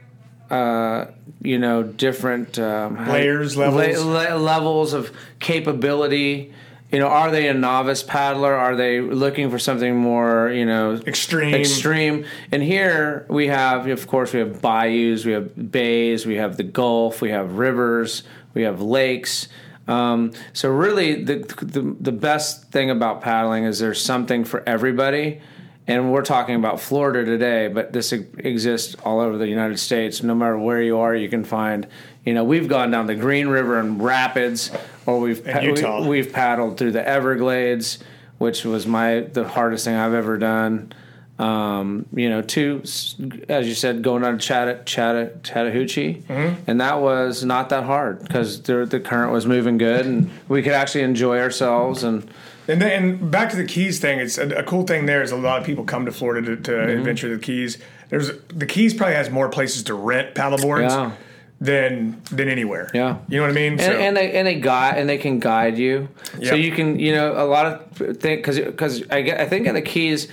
uh, 0.50 1.06
you 1.42 1.58
know 1.58 1.82
different 1.82 2.58
um, 2.58 3.08
Layers, 3.08 3.56
levels. 3.56 4.04
le- 4.04 4.38
levels 4.38 4.92
of 4.92 5.10
capability. 5.40 6.52
You 6.90 6.98
know 6.98 7.08
are 7.08 7.30
they 7.30 7.48
a 7.48 7.54
novice 7.54 8.02
paddler? 8.02 8.54
Are 8.54 8.76
they 8.76 9.00
looking 9.00 9.50
for 9.50 9.58
something 9.58 9.96
more 9.96 10.50
you 10.50 10.66
know 10.66 11.00
Extreme. 11.06 11.54
extreme? 11.54 12.26
And 12.50 12.62
here 12.62 13.24
we 13.28 13.46
have 13.48 13.86
of 13.86 14.06
course 14.06 14.32
we 14.32 14.40
have 14.40 14.60
bayous 14.60 15.24
we 15.24 15.32
have 15.32 15.70
bays 15.72 16.26
we 16.26 16.36
have 16.36 16.56
the 16.56 16.64
gulf 16.64 17.20
we 17.22 17.30
have 17.30 17.58
rivers 17.58 18.22
we 18.54 18.62
have 18.62 18.80
lakes. 18.82 19.48
Um, 19.88 20.32
so 20.52 20.68
really 20.70 21.24
the, 21.24 21.36
the 21.62 21.96
the 21.98 22.12
best 22.12 22.70
thing 22.70 22.90
about 22.90 23.20
paddling 23.22 23.64
is 23.64 23.78
there's 23.78 24.02
something 24.02 24.44
for 24.44 24.62
everybody 24.68 25.40
and 25.88 26.12
we're 26.12 26.22
talking 26.22 26.54
about 26.54 26.80
Florida 26.80 27.24
today, 27.24 27.68
but 27.68 27.92
this 27.92 28.12
exists 28.12 28.94
all 29.04 29.20
over 29.20 29.36
the 29.36 29.48
United 29.48 29.78
States. 29.78 30.22
No 30.22 30.34
matter 30.34 30.56
where 30.56 30.80
you 30.80 30.98
are, 30.98 31.14
you 31.14 31.28
can 31.28 31.44
find. 31.44 31.86
You 32.24 32.34
know, 32.34 32.44
we've 32.44 32.68
gone 32.68 32.90
down 32.92 33.08
the 33.08 33.16
Green 33.16 33.48
River 33.48 33.78
and 33.80 34.00
Rapids, 34.00 34.70
or 35.06 35.18
we've 35.18 35.44
Utah. 35.46 36.06
we, 36.06 36.18
have 36.18 36.32
paddled 36.32 36.78
through 36.78 36.92
the 36.92 37.06
Everglades, 37.06 37.98
which 38.38 38.64
was 38.64 38.86
my 38.86 39.20
the 39.20 39.46
hardest 39.46 39.84
thing 39.84 39.96
I've 39.96 40.14
ever 40.14 40.38
done. 40.38 40.92
Um, 41.38 42.06
you 42.14 42.28
know, 42.30 42.42
to 42.42 42.82
as 43.48 43.66
you 43.66 43.74
said, 43.74 44.02
going 44.04 44.22
on 44.22 44.38
Chatta, 44.38 44.82
Chatta, 44.84 45.32
Chattahoochee, 45.42 46.22
Mm-hmm. 46.28 46.70
and 46.70 46.80
that 46.80 47.00
was 47.00 47.42
not 47.44 47.70
that 47.70 47.82
hard 47.84 48.22
because 48.22 48.62
the, 48.62 48.86
the 48.86 49.00
current 49.00 49.32
was 49.32 49.44
moving 49.46 49.78
good, 49.78 50.06
and 50.06 50.30
we 50.46 50.62
could 50.62 50.72
actually 50.74 51.02
enjoy 51.02 51.40
ourselves 51.40 52.04
and. 52.04 52.30
And 52.68 52.80
then 52.80 53.30
back 53.30 53.50
to 53.50 53.56
the 53.56 53.64
keys 53.64 53.98
thing 54.00 54.18
it's 54.20 54.38
a, 54.38 54.48
a 54.50 54.62
cool 54.62 54.84
thing 54.84 55.06
there 55.06 55.22
is 55.22 55.32
a 55.32 55.36
lot 55.36 55.58
of 55.60 55.66
people 55.66 55.84
come 55.84 56.04
to 56.06 56.12
florida 56.12 56.56
to, 56.56 56.62
to 56.62 56.72
Mm-hmm. 56.72 56.98
adventure 56.98 57.28
the 57.28 57.42
keys 57.42 57.78
there's 58.08 58.30
the 58.48 58.66
keys 58.66 58.94
probably 58.94 59.16
has 59.16 59.30
more 59.30 59.48
places 59.48 59.82
to 59.84 59.94
rent 59.94 60.34
paddleboards 60.34 60.90
Yeah. 60.90 61.12
than 61.60 62.20
than 62.30 62.48
anywhere 62.48 62.90
Yeah. 62.94 63.18
you 63.28 63.36
know 63.38 63.42
what 63.44 63.50
i 63.50 63.54
mean 63.54 63.72
and, 63.80 63.80
and 63.80 64.16
they 64.16 64.32
and 64.32 64.46
they 64.46 64.60
guide 64.60 64.98
and 64.98 65.08
they 65.08 65.18
can 65.18 65.38
guide 65.40 65.78
you, 65.78 66.08
so 66.42 66.54
you 66.54 66.72
can 66.72 66.98
you 66.98 67.12
know 67.14 67.32
a 67.32 67.46
lot 67.46 67.66
of 67.66 67.96
think 68.18 68.40
because 68.40 68.58
because 68.58 69.02
I 69.10 69.18
I 69.18 69.46
think 69.48 69.66
in 69.66 69.74
the 69.74 69.82
Keys 69.82 70.28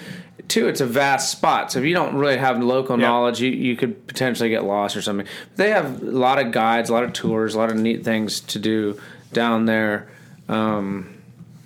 too 0.47 0.67
it's 0.67 0.81
a 0.81 0.85
vast 0.87 1.31
spot. 1.31 1.71
So 1.71 1.77
if 1.79 1.85
you 1.85 1.93
don't 1.93 2.15
really 2.15 2.37
have 2.37 2.59
local 2.63 2.99
Yeah. 2.99 3.05
knowledge, 3.07 3.39
you 3.39 3.51
you 3.51 3.75
could 3.75 4.07
potentially 4.07 4.49
get 4.49 4.63
lost 4.63 4.97
or 4.97 5.01
something. 5.03 5.27
They 5.57 5.69
have 5.69 6.01
a 6.01 6.05
lot 6.05 6.43
of 6.43 6.51
guides, 6.51 6.89
a 6.89 6.93
lot 6.93 7.03
of 7.03 7.13
tours, 7.13 7.53
a 7.53 7.59
lot 7.59 7.69
of 7.69 7.77
neat 7.77 8.03
things 8.03 8.39
to 8.41 8.57
do 8.57 8.99
down 9.31 9.65
there. 9.65 10.07
Um, 10.47 11.13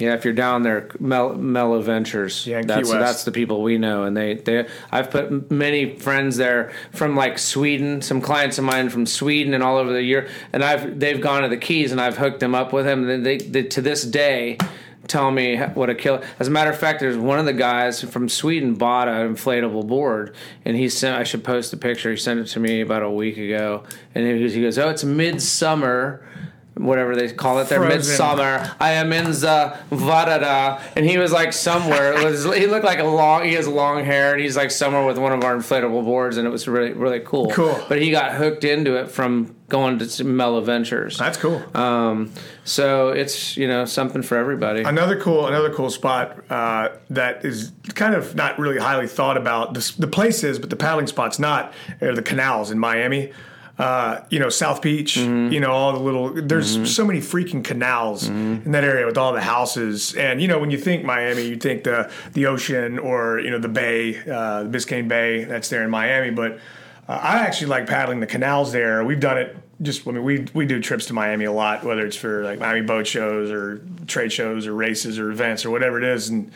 yeah, 0.04 0.16
if 0.16 0.26
you're 0.26 0.34
down 0.34 0.64
there, 0.64 0.90
Mel, 1.00 1.34
Mellow 1.36 1.82
Ventures. 1.82 2.46
Yeah, 2.46 2.62
that's 2.62 2.92
that's 2.92 3.24
the 3.24 3.32
people 3.32 3.64
we 3.64 3.78
know, 3.78 4.04
and 4.04 4.18
they 4.18 4.34
they. 4.34 4.68
I've 4.92 5.10
put 5.10 5.50
many 5.50 5.96
friends 5.98 6.36
there 6.36 6.74
from 6.92 7.16
like 7.16 7.40
Sweden, 7.40 8.02
some 8.02 8.20
clients 8.20 8.58
of 8.58 8.66
mine 8.66 8.90
from 8.90 9.06
Sweden 9.06 9.54
and 9.54 9.64
all 9.64 9.78
over 9.78 9.94
the 9.94 10.04
year, 10.04 10.28
and 10.52 10.62
I've 10.62 11.00
they've 11.00 11.22
gone 11.22 11.44
to 11.44 11.48
the 11.48 11.58
Keys 11.58 11.94
and 11.94 12.02
I've 12.02 12.18
hooked 12.18 12.42
them 12.42 12.54
up 12.54 12.74
with 12.74 12.84
them, 12.84 13.08
And 13.08 13.26
they, 13.26 13.38
they 13.38 13.64
to 13.64 13.82
this 13.82 14.04
day 14.04 14.58
tell 15.08 15.32
me 15.32 15.58
what 15.58 15.90
a 15.90 15.96
killer. 15.96 16.22
As 16.38 16.50
a 16.50 16.52
matter 16.52 16.70
of 16.70 16.78
fact, 16.78 17.00
there's 17.00 17.18
one 17.18 17.40
of 17.40 17.46
the 17.46 17.54
guys 17.54 18.02
from 18.02 18.28
Sweden 18.28 18.76
bought 18.76 19.08
an 19.08 19.34
inflatable 19.36 19.88
board, 19.88 20.36
and 20.66 20.76
he 20.76 20.90
sent. 20.90 21.18
I 21.18 21.24
should 21.24 21.46
post 21.46 21.72
the 21.72 21.78
picture. 21.78 22.12
He 22.12 22.18
sent 22.18 22.42
it 22.42 22.48
to 22.48 22.60
me 22.60 22.82
about 22.82 23.04
a 23.04 23.10
week 23.10 23.38
ago, 23.38 23.84
and 24.14 24.28
he 24.28 24.40
goes, 24.42 24.54
he 24.54 24.62
goes 24.62 24.78
"Oh, 24.78 24.90
it's 24.90 25.06
midsummer." 25.06 26.28
Whatever 26.76 27.16
they 27.16 27.32
call 27.32 27.60
it, 27.60 27.70
there 27.70 27.80
Frozen. 27.80 27.98
midsummer. 28.00 28.76
I 28.80 28.94
am 28.94 29.14
in 29.14 29.26
the 29.26 29.78
Vadada, 29.92 30.82
and 30.96 31.06
he 31.06 31.20
was 31.20 31.32
like 31.32 31.54
somewhere. 31.54 32.14
It 32.14 32.24
was, 32.24 32.44
he 32.44 32.66
looked 32.66 32.84
like 32.86 33.00
a 33.00 33.04
long. 33.04 33.46
He 33.46 33.54
has 33.54 33.68
long 33.68 34.04
hair, 34.04 34.34
and 34.34 34.42
he's 34.42 34.58
like 34.58 34.72
somewhere 34.72 35.06
with 35.06 35.20
one 35.20 35.32
of 35.34 35.44
our 35.44 35.56
inflatable 35.56 36.04
boards, 36.04 36.38
and 36.38 36.48
it 36.48 36.50
was 36.50 36.68
really 36.68 36.94
really 36.94 37.20
cool. 37.20 37.52
Cool. 37.52 37.80
But 37.88 38.02
he 38.02 38.10
got 38.10 38.34
hooked 38.34 38.64
into 38.64 38.96
it 38.96 39.10
from 39.12 39.56
going 39.70 39.98
to 40.00 40.24
Mellow 40.24 40.62
Ventures. 40.62 41.18
that's 41.18 41.38
cool 41.38 41.64
Um, 41.76 42.32
so 42.64 43.10
it's 43.10 43.58
you 43.58 43.68
know 43.68 43.86
something 43.86 44.22
for 44.22 44.38
everybody. 44.38 44.82
Another 44.82 45.20
cool, 45.20 45.48
another 45.48 45.74
cool 45.74 45.90
spot 45.90 46.44
uh, 46.52 46.90
that 47.12 47.46
is 47.46 47.72
kind 47.94 48.16
of 48.16 48.36
not 48.36 48.58
really 48.60 48.80
highly 48.80 49.08
thought 49.08 49.38
about. 49.38 49.74
The, 49.74 49.94
the 50.00 50.08
place 50.08 50.44
is, 50.44 50.60
but 50.60 50.70
the 50.70 50.76
paddling 50.76 51.08
spot's 51.08 51.40
not. 51.40 51.74
Are 52.02 52.16
the 52.16 52.22
canals 52.22 52.72
in 52.72 52.80
Miami. 52.80 53.32
Uh, 53.78 54.20
you 54.30 54.38
know, 54.38 54.50
South 54.50 54.84
Beach. 54.84 55.18
You 55.18 55.60
know, 55.60 55.72
all 55.72 55.94
the 55.94 56.00
little. 56.00 56.30
There's 56.30 56.94
so 56.94 57.04
many 57.06 57.20
freaking 57.20 57.64
canals 57.64 58.28
in 58.28 58.72
that 58.72 58.84
area 58.84 59.06
with 59.06 59.18
all 59.18 59.34
the 59.34 59.42
houses. 59.42 60.14
And 60.14 60.42
you 60.42 60.48
know, 60.48 60.60
when 60.60 60.70
you 60.70 60.78
think 60.78 61.04
Miami, 61.04 61.44
you 61.48 61.56
think 61.56 61.84
the 61.84 62.12
the 62.34 62.46
ocean 62.46 63.00
or 63.00 63.40
you 63.40 63.50
know 63.50 63.60
the 63.60 63.70
bay, 63.70 64.18
uh, 64.20 64.64
the 64.64 64.70
Biscayne 64.78 65.08
Bay 65.08 65.44
that's 65.44 65.70
there 65.70 65.84
in 65.84 65.90
Miami. 65.90 66.30
But 66.30 66.60
uh, 67.08 67.20
I 67.22 67.40
actually 67.40 67.68
like 67.68 67.88
paddling 67.88 68.20
the 68.20 68.28
canals 68.28 68.72
there. 68.72 69.04
We've 69.04 69.20
done 69.20 69.38
it 69.40 69.58
just 69.82 70.08
I 70.08 70.12
mean 70.12 70.24
we 70.24 70.46
we 70.54 70.66
do 70.66 70.80
trips 70.80 71.08
to 71.08 71.14
Miami 71.14 71.46
a 71.46 71.52
lot, 71.52 71.84
whether 71.84 72.06
it's 72.06 72.16
for 72.16 72.44
like 72.44 72.60
Miami 72.60 72.82
boat 72.82 73.08
shows 73.08 73.52
or 73.52 73.82
trade 74.08 74.32
shows 74.32 74.68
or 74.68 74.74
races 74.74 75.20
or 75.20 75.32
events 75.32 75.66
or 75.66 75.72
whatever 75.72 75.98
it 75.98 76.04
is. 76.04 76.30
And 76.30 76.52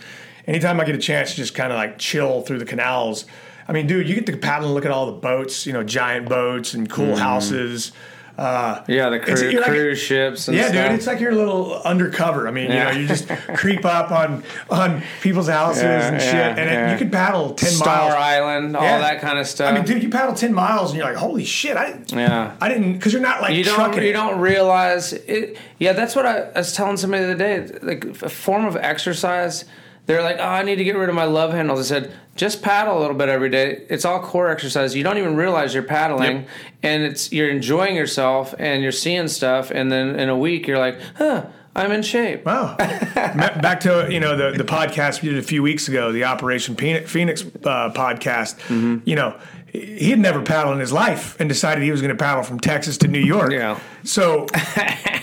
anytime 0.45 0.79
I 0.79 0.85
get 0.85 0.95
a 0.95 0.99
chance 0.99 1.31
to 1.31 1.35
just 1.35 1.53
kind 1.53 1.71
of 1.71 1.77
like 1.77 1.97
chill 1.97 2.41
through 2.41 2.59
the 2.59 2.65
canals, 2.65 3.25
I 3.67 3.73
mean, 3.73 3.87
dude, 3.87 4.07
you 4.07 4.15
get 4.15 4.25
to 4.27 4.37
paddle 4.37 4.67
and 4.67 4.75
look 4.75 4.85
at 4.85 4.91
all 4.91 5.07
the 5.07 5.11
boats, 5.11 5.65
you 5.65 5.73
know, 5.73 5.83
giant 5.83 6.29
boats 6.29 6.73
and 6.73 6.89
cool 6.89 7.15
houses. 7.15 7.91
Uh, 8.37 8.83
Yeah, 8.87 9.09
the 9.09 9.19
cru- 9.19 9.33
like- 9.59 9.65
cruise 9.65 9.97
ships. 9.99 10.47
And 10.47 10.55
yeah, 10.55 10.67
stuff. 10.69 10.85
dude, 10.89 10.91
it's 10.99 11.07
like 11.07 11.19
you're 11.19 11.31
a 11.31 11.35
little 11.35 11.73
undercover. 11.81 12.47
I 12.47 12.51
mean, 12.51 12.69
Yeah. 12.69 12.89
you 12.91 12.93
know, 12.93 13.01
you 13.01 13.07
just 13.07 13.27
creep 13.55 13.83
up 13.83 14.11
on 14.11 14.43
on 14.69 15.01
people's 15.21 15.47
houses 15.49 15.81
Yeah, 15.81 16.07
and 16.07 16.21
shit, 16.21 16.33
yeah, 16.35 16.55
and 16.55 16.69
it, 16.69 16.91
you 16.91 16.97
could 16.99 17.11
paddle 17.11 17.55
ten 17.55 17.71
Star 17.71 18.09
miles. 18.09 18.13
Island, 18.13 18.77
all 18.77 18.83
that 18.83 19.21
kind 19.21 19.39
of 19.39 19.47
stuff. 19.47 19.71
I 19.71 19.73
mean, 19.75 19.85
dude, 19.85 20.03
you 20.03 20.09
paddle 20.09 20.35
ten 20.35 20.53
miles, 20.53 20.91
and 20.91 20.99
you're 20.99 21.07
like, 21.07 21.17
holy 21.17 21.45
shit! 21.45 21.77
I 21.77 21.99
yeah. 22.09 22.55
I 22.61 22.69
didn't 22.69 22.93
because 22.93 23.11
you're 23.11 23.23
not 23.23 23.41
like 23.41 23.55
you 23.55 23.63
don't 23.63 23.73
trucking. 23.73 24.03
you 24.03 24.09
it. 24.09 24.13
don't 24.13 24.39
realize 24.39 25.13
it. 25.13 25.57
Yeah, 25.79 25.93
that's 25.93 26.15
what 26.15 26.27
I, 26.27 26.41
I 26.55 26.59
was 26.59 26.73
telling 26.73 26.97
somebody 26.97 27.23
the 27.25 27.31
other 27.33 27.67
day. 27.67 27.79
Like 27.81 28.05
a 28.21 28.29
form 28.29 28.65
of 28.65 28.75
exercise. 28.77 29.65
They're 30.07 30.23
like, 30.23 30.37
oh, 30.39 30.43
I 30.43 30.63
need 30.63 30.77
to 30.77 30.83
get 30.83 30.95
rid 30.95 31.09
of 31.09 31.15
my 31.15 31.25
love 31.25 31.51
handles. 31.51 31.79
I 31.79 31.83
said, 31.83 32.11
just 32.35 32.61
paddle 32.61 32.97
a 32.97 33.01
little 33.01 33.15
bit 33.15 33.29
every 33.29 33.49
day. 33.49 33.85
It's 33.89 34.05
all 34.05 34.19
core 34.21 34.49
exercise. 34.49 34.95
You 34.95 35.03
don't 35.03 35.17
even 35.17 35.35
realize 35.35 35.73
you're 35.73 35.83
paddling, 35.83 36.37
Yep. 36.37 36.47
and 36.83 37.03
it's 37.03 37.31
you're 37.31 37.49
enjoying 37.49 37.95
yourself 37.95 38.55
and 38.57 38.81
you're 38.81 38.91
seeing 38.91 39.27
stuff. 39.27 39.69
And 39.69 39.91
then 39.91 40.17
in 40.19 40.29
a 40.29 40.37
week, 40.37 40.65
you're 40.65 40.79
like, 40.79 40.97
huh, 41.17 41.45
I'm 41.75 41.91
in 41.91 42.01
shape. 42.03 42.45
Wow. 42.45 42.75
Back 42.77 43.81
to 43.81 44.07
you 44.09 44.19
know 44.19 44.35
the 44.35 44.57
the 44.57 44.63
podcast 44.63 45.21
we 45.21 45.29
did 45.29 45.37
a 45.37 45.43
few 45.43 45.61
weeks 45.61 45.87
ago, 45.87 46.11
the 46.11 46.23
Operation 46.23 46.75
Phoenix, 46.75 47.43
uh, 47.43 47.91
podcast. 47.93 48.57
Mm-hmm. 48.69 48.97
You 49.05 49.15
know, 49.15 49.39
he 49.71 50.09
had 50.09 50.19
never 50.19 50.41
paddled 50.41 50.73
in 50.75 50.79
his 50.79 50.93
life 50.93 51.39
and 51.39 51.49
decided 51.49 51.83
he 51.83 51.91
was 51.91 52.01
going 52.01 52.15
to 52.15 52.23
paddle 52.23 52.43
from 52.43 52.59
Texas 52.59 52.97
to 52.99 53.07
New 53.07 53.19
York. 53.19 53.51
Yeah. 53.51 53.79
So 54.03 54.47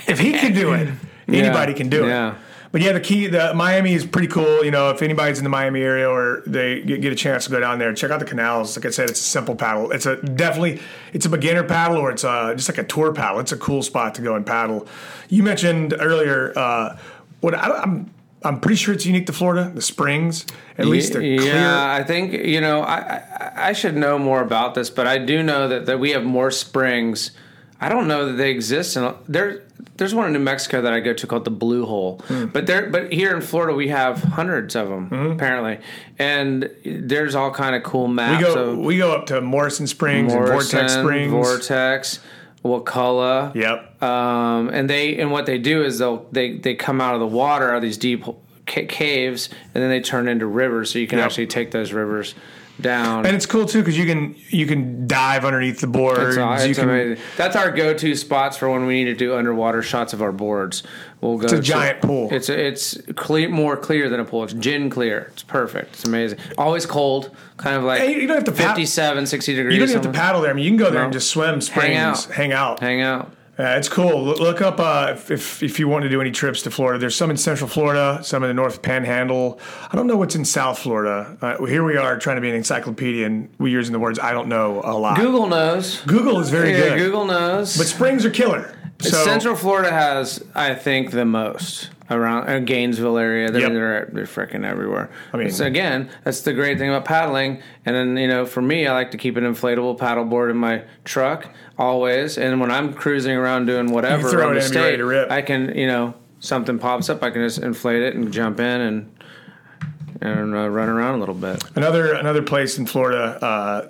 if 0.07 0.19
he 0.19 0.31
can 0.33 0.53
do 0.53 0.73
it, 0.73 0.89
anybody 1.27 1.73
can 1.73 1.89
do 1.89 2.05
it. 2.05 2.09
Yeah. 2.09 2.35
But 2.75 2.81
yeah, 2.81 2.91
the 2.91 2.99
key, 2.99 3.27
the 3.27 3.53
Miami 3.53 3.93
is 3.93 4.05
pretty 4.05 4.27
cool. 4.27 4.65
You 4.65 4.69
know, 4.69 4.89
if 4.89 5.01
anybody's 5.01 5.37
in 5.37 5.45
the 5.45 5.49
Miami 5.49 5.81
area 5.81 6.09
or 6.09 6.43
they 6.45 6.81
get, 6.81 6.99
get 6.99 7.13
a 7.13 7.15
chance 7.15 7.45
to 7.45 7.49
go 7.49 7.61
down 7.61 7.79
there, 7.79 7.93
check 7.93 8.11
out 8.11 8.19
the 8.19 8.25
canals. 8.25 8.75
Like 8.75 8.85
I 8.85 8.89
said, 8.89 9.09
it's 9.09 9.21
a 9.21 9.23
simple 9.23 9.55
paddle. 9.55 9.91
It's 9.91 10.05
a 10.05 10.17
definitely 10.17 10.81
it's 11.13 11.25
a 11.25 11.29
beginner 11.29 11.63
paddle 11.63 11.95
or 11.95 12.11
it's 12.11 12.25
a, 12.25 12.53
just 12.53 12.67
like 12.67 12.77
a 12.77 12.83
tour 12.83 13.13
paddle. 13.13 13.39
It's 13.39 13.53
a 13.53 13.57
cool 13.57 13.81
spot 13.81 14.13
to 14.15 14.21
go 14.21 14.35
and 14.35 14.45
paddle. 14.45 14.89
You 15.29 15.41
mentioned 15.41 15.95
earlier 15.97 16.51
uh, 16.57 16.97
what 17.39 17.55
I, 17.55 17.77
I'm. 17.77 18.13
I'm 18.43 18.59
pretty 18.59 18.75
sure 18.75 18.93
it's 18.93 19.05
unique 19.05 19.27
to 19.27 19.33
Florida. 19.33 19.71
The 19.73 19.81
springs, 19.81 20.45
at 20.77 20.85
least 20.85 21.13
they're 21.13 21.21
yeah, 21.21 21.37
clear. 21.39 21.53
Yeah, 21.55 21.93
I 21.93 22.03
think 22.03 22.33
you 22.33 22.59
know 22.59 22.81
I, 22.81 22.97
I 23.39 23.51
I 23.69 23.71
should 23.71 23.95
know 23.95 24.19
more 24.19 24.41
about 24.41 24.75
this, 24.75 24.89
but 24.89 25.07
I 25.07 25.17
do 25.17 25.41
know 25.41 25.69
that, 25.69 25.85
that 25.85 25.97
we 25.97 26.11
have 26.11 26.25
more 26.25 26.51
springs. 26.51 27.31
I 27.81 27.89
don't 27.89 28.07
know 28.07 28.27
that 28.27 28.33
they 28.33 28.51
exist, 28.51 28.95
and 28.95 29.15
there 29.27 29.63
there's 29.97 30.13
one 30.15 30.27
in 30.27 30.33
New 30.33 30.39
Mexico 30.39 30.81
that 30.81 30.91
I 30.93 30.99
go 30.99 31.13
to 31.13 31.27
called 31.27 31.45
the 31.45 31.51
Blue 31.51 31.85
Hole. 31.85 32.21
Hmm. 32.27 32.45
But 32.47 32.67
there, 32.67 32.89
but 32.89 33.11
here 33.13 33.33
in 33.35 33.41
Florida 33.41 33.73
we 33.73 33.89
have 33.89 34.21
hundreds 34.23 34.75
of 34.75 34.89
them 34.89 35.09
Mm-hmm. 35.09 35.31
apparently, 35.33 35.79
and 36.19 36.69
there's 36.85 37.35
all 37.35 37.51
kind 37.51 37.75
of 37.75 37.83
cool 37.83 38.07
maps. 38.07 38.37
We 38.45 38.53
go 38.53 38.75
we 38.75 38.97
go 38.97 39.11
up 39.13 39.25
to 39.27 39.41
Morrison 39.41 39.87
Springs 39.87 40.33
and 40.33 40.45
Vortex 40.45 40.73
Morrison, 40.73 41.03
Springs. 41.03 41.31
Vortex, 41.31 42.19
Wakulla. 42.63 43.51
Yep. 43.55 44.01
Um, 44.03 44.69
and 44.69 44.89
they 44.89 45.17
and 45.19 45.31
what 45.31 45.45
they 45.45 45.57
do 45.57 45.83
is 45.83 45.99
they'll 45.99 46.25
they 46.31 46.57
they 46.57 46.75
come 46.75 47.01
out 47.01 47.13
of 47.13 47.19
the 47.19 47.27
water 47.27 47.69
out 47.71 47.77
of 47.77 47.81
these 47.81 47.97
deep 47.97 48.23
caves, 48.65 49.49
and 49.73 49.83
then 49.83 49.89
they 49.89 50.01
turn 50.01 50.27
into 50.27 50.45
rivers, 50.47 50.91
so 50.91 50.99
you 50.99 51.07
can 51.07 51.19
Yep. 51.19 51.25
actually 51.25 51.47
take 51.47 51.71
those 51.71 51.93
rivers 51.93 52.33
down. 52.81 53.25
And 53.25 53.35
it's 53.35 53.45
cool 53.45 53.65
too 53.65 53.79
because 53.79 53.97
you 53.97 54.05
can 54.05 54.35
you 54.49 54.65
can 54.67 55.07
dive 55.07 55.45
underneath 55.45 55.79
the. 55.79 55.87
It's, 55.87 56.77
can. 56.77 57.17
That's 57.37 57.55
our 57.55 57.71
go-to 57.71 58.15
spots 58.15 58.57
for 58.57 58.69
when 58.69 58.85
we 58.85 59.03
need 59.03 59.11
to 59.11 59.15
do 59.15 59.35
underwater 59.35 59.81
shots 59.81 60.13
of 60.13 60.21
our 60.21 60.31
boards. 60.31 60.83
We'll 61.21 61.37
go. 61.37 61.47
a 61.47 61.49
to- 61.49 61.61
giant 61.61 62.01
pool. 62.01 62.29
It's 62.31 62.49
it's 62.49 62.97
clear, 63.15 63.49
more 63.49 63.77
clear 63.77 64.09
than 64.09 64.19
a 64.19 64.25
pool. 64.25 64.43
It's 64.43 64.53
gin 64.53 64.89
clear. 64.89 65.29
It's 65.33 65.43
perfect. 65.43 65.93
It's 65.95 66.03
amazing. 66.05 66.39
Always 66.57 66.85
cold, 66.85 67.35
kind 67.57 67.77
of 67.77 67.83
like 67.83 68.01
And 68.01 68.11
you 68.11 68.27
don't 68.27 68.35
have 68.37 68.45
to 68.45 68.51
pat- 68.51 68.69
57, 68.75 69.25
60 69.25 69.55
degrees. 69.55 69.73
You 69.73 69.79
don't 69.79 69.89
even 69.89 70.03
have 70.03 70.11
to 70.13 70.17
paddle 70.17 70.41
there. 70.41 70.51
I 70.51 70.53
mean, 70.53 70.65
you 70.65 70.69
can 70.71 70.77
go 70.77 70.89
there 70.91 70.99
No. 71.01 71.05
and 71.05 71.13
just 71.13 71.29
swim, 71.29 71.61
springs, 71.61 71.97
out. 71.97 72.23
hang 72.33 72.51
out. 72.53 72.79
Hang 72.79 73.01
out. 73.01 73.31
Yeah, 73.57 73.77
it's 73.77 73.87
cool. 73.87 74.23
Look, 74.25 74.61
up 74.61 74.79
uh, 74.81 75.11
if, 75.13 75.31
if 75.31 75.63
if 75.63 75.79
you 75.79 75.87
want 75.87 76.03
to 76.03 76.09
do 76.09 76.19
any 76.19 76.31
trips 76.31 76.61
to 76.63 76.71
Florida. 76.71 76.99
There's 76.99 77.15
some 77.15 77.29
in 77.31 77.37
Central 77.37 77.69
Florida, 77.69 78.19
some 78.21 78.43
in 78.43 78.49
the 78.49 78.53
North 78.53 78.81
Panhandle. 78.81 79.59
I 79.89 79.95
don't 79.95 80.07
know 80.07 80.17
what's 80.17 80.35
in 80.35 80.43
South 80.43 80.77
Florida. 80.79 81.37
Uh, 81.41 81.63
here 81.65 81.83
we 81.85 81.95
are 81.95 82.17
trying 82.19 82.35
to 82.35 82.41
be 82.41 82.49
an 82.49 82.55
encyclopedia, 82.55 83.25
and 83.25 83.49
we're 83.57 83.69
using 83.69 83.93
the 83.93 83.99
words 83.99 84.19
I 84.19 84.33
don't 84.33 84.49
know 84.49 84.81
a 84.83 84.91
lot. 84.97 85.15
Google 85.17 85.47
knows. 85.47 86.01
Google 86.01 86.41
is 86.41 86.49
very 86.49 86.71
Yeah, 86.71 86.89
good, 86.89 86.97
Google 86.97 87.25
knows. 87.25 87.77
but 87.77 87.87
springs 87.87 88.25
are 88.25 88.29
killer. 88.29 88.77
So 88.99 89.23
Central 89.23 89.55
Florida 89.55 89.91
has, 89.91 90.43
I 90.53 90.73
think, 90.75 91.11
the 91.11 91.25
most 91.25 91.89
around 92.09 92.47
uh, 92.47 92.59
Gainesville 92.59 93.17
area. 93.17 93.49
They're 93.51 93.61
Yep. 93.61 93.71
they're, 93.73 94.09
they're 94.13 94.23
freaking 94.25 94.63
everywhere. 94.65 95.09
I 95.33 95.37
mean- 95.37 95.51
so 95.51 95.65
again, 95.65 96.09
that's 96.23 96.41
the 96.41 96.53
great 96.53 96.77
thing 96.77 96.89
about 96.89 97.05
paddling. 97.05 97.61
And 97.85 97.95
then 97.95 98.17
you 98.17 98.27
know, 98.27 98.45
for 98.45 98.61
me, 98.61 98.87
I 98.87 98.93
like 98.93 99.11
to 99.11 99.17
keep 99.17 99.37
an 99.37 99.43
inflatable 99.43 99.97
paddleboard 99.97 100.51
in 100.51 100.57
my 100.57 100.83
truck 101.03 101.47
always. 101.77 102.37
And 102.37 102.59
when 102.61 102.71
I'm 102.71 102.93
cruising 102.93 103.35
around 103.35 103.65
doing 103.65 103.91
whatever 103.91 104.29
throw 104.29 104.49
on 104.49 104.55
the 104.55 104.59
in 104.59 104.65
and 104.65 104.73
be 104.73 105.01
ready 105.03 105.25
state. 105.27 105.31
I 105.31 105.41
can 105.41 105.75
you 105.77 105.87
know 105.87 106.13
something 106.39 106.77
pops 106.77 107.09
up, 107.09 107.23
I 107.23 107.31
can 107.31 107.41
just 107.41 107.59
inflate 107.59 108.03
it 108.03 108.15
and 108.15 108.31
jump 108.31 108.59
in 108.59 108.81
and 108.81 109.11
and 110.21 110.55
uh, 110.55 110.69
run 110.69 110.89
around 110.89 111.15
a 111.15 111.17
little 111.17 111.35
bit. 111.35 111.63
Another 111.75 112.13
another 112.13 112.41
place 112.41 112.77
in 112.77 112.85
Florida, 112.85 113.37
uh, 113.43 113.87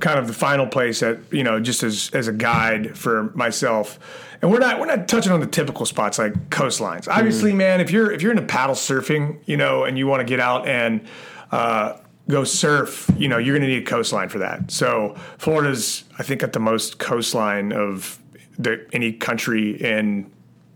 kind 0.00 0.18
of 0.18 0.26
the 0.26 0.32
final 0.32 0.66
place 0.66 1.00
that 1.00 1.18
you 1.30 1.42
know, 1.44 1.60
just 1.60 1.82
as 1.82 2.10
as 2.14 2.28
a 2.28 2.32
guide 2.32 2.96
for 2.96 3.24
myself. 3.34 3.98
And 4.44 4.52
we're 4.52 4.58
not 4.58 4.78
we're 4.78 4.84
not 4.84 5.08
touching 5.08 5.32
on 5.32 5.40
the 5.40 5.46
typical 5.46 5.86
spots 5.86 6.18
like 6.18 6.34
coastlines. 6.50 7.08
Obviously, 7.08 7.54
man, 7.54 7.80
if 7.80 7.90
you're 7.90 8.12
if 8.12 8.20
you're 8.20 8.30
into 8.30 8.44
paddle 8.44 8.74
surfing, 8.74 9.38
you 9.46 9.56
know, 9.56 9.84
and 9.84 9.96
you 9.96 10.06
want 10.06 10.20
to 10.20 10.26
get 10.26 10.38
out 10.38 10.68
and 10.68 11.00
uh, 11.50 11.96
go 12.28 12.44
surf, 12.44 13.10
you 13.16 13.26
know, 13.26 13.38
you're 13.38 13.56
going 13.56 13.66
to 13.66 13.74
need 13.74 13.82
a 13.82 13.86
coastline 13.86 14.28
for 14.28 14.40
that. 14.40 14.70
So 14.70 15.14
Florida's, 15.38 16.04
I 16.18 16.24
think, 16.24 16.42
got 16.42 16.52
the 16.52 16.60
most 16.60 16.98
coastline 16.98 17.72
of 17.72 18.18
the 18.58 18.86
any 18.92 19.14
country 19.14 19.82
in. 19.82 20.30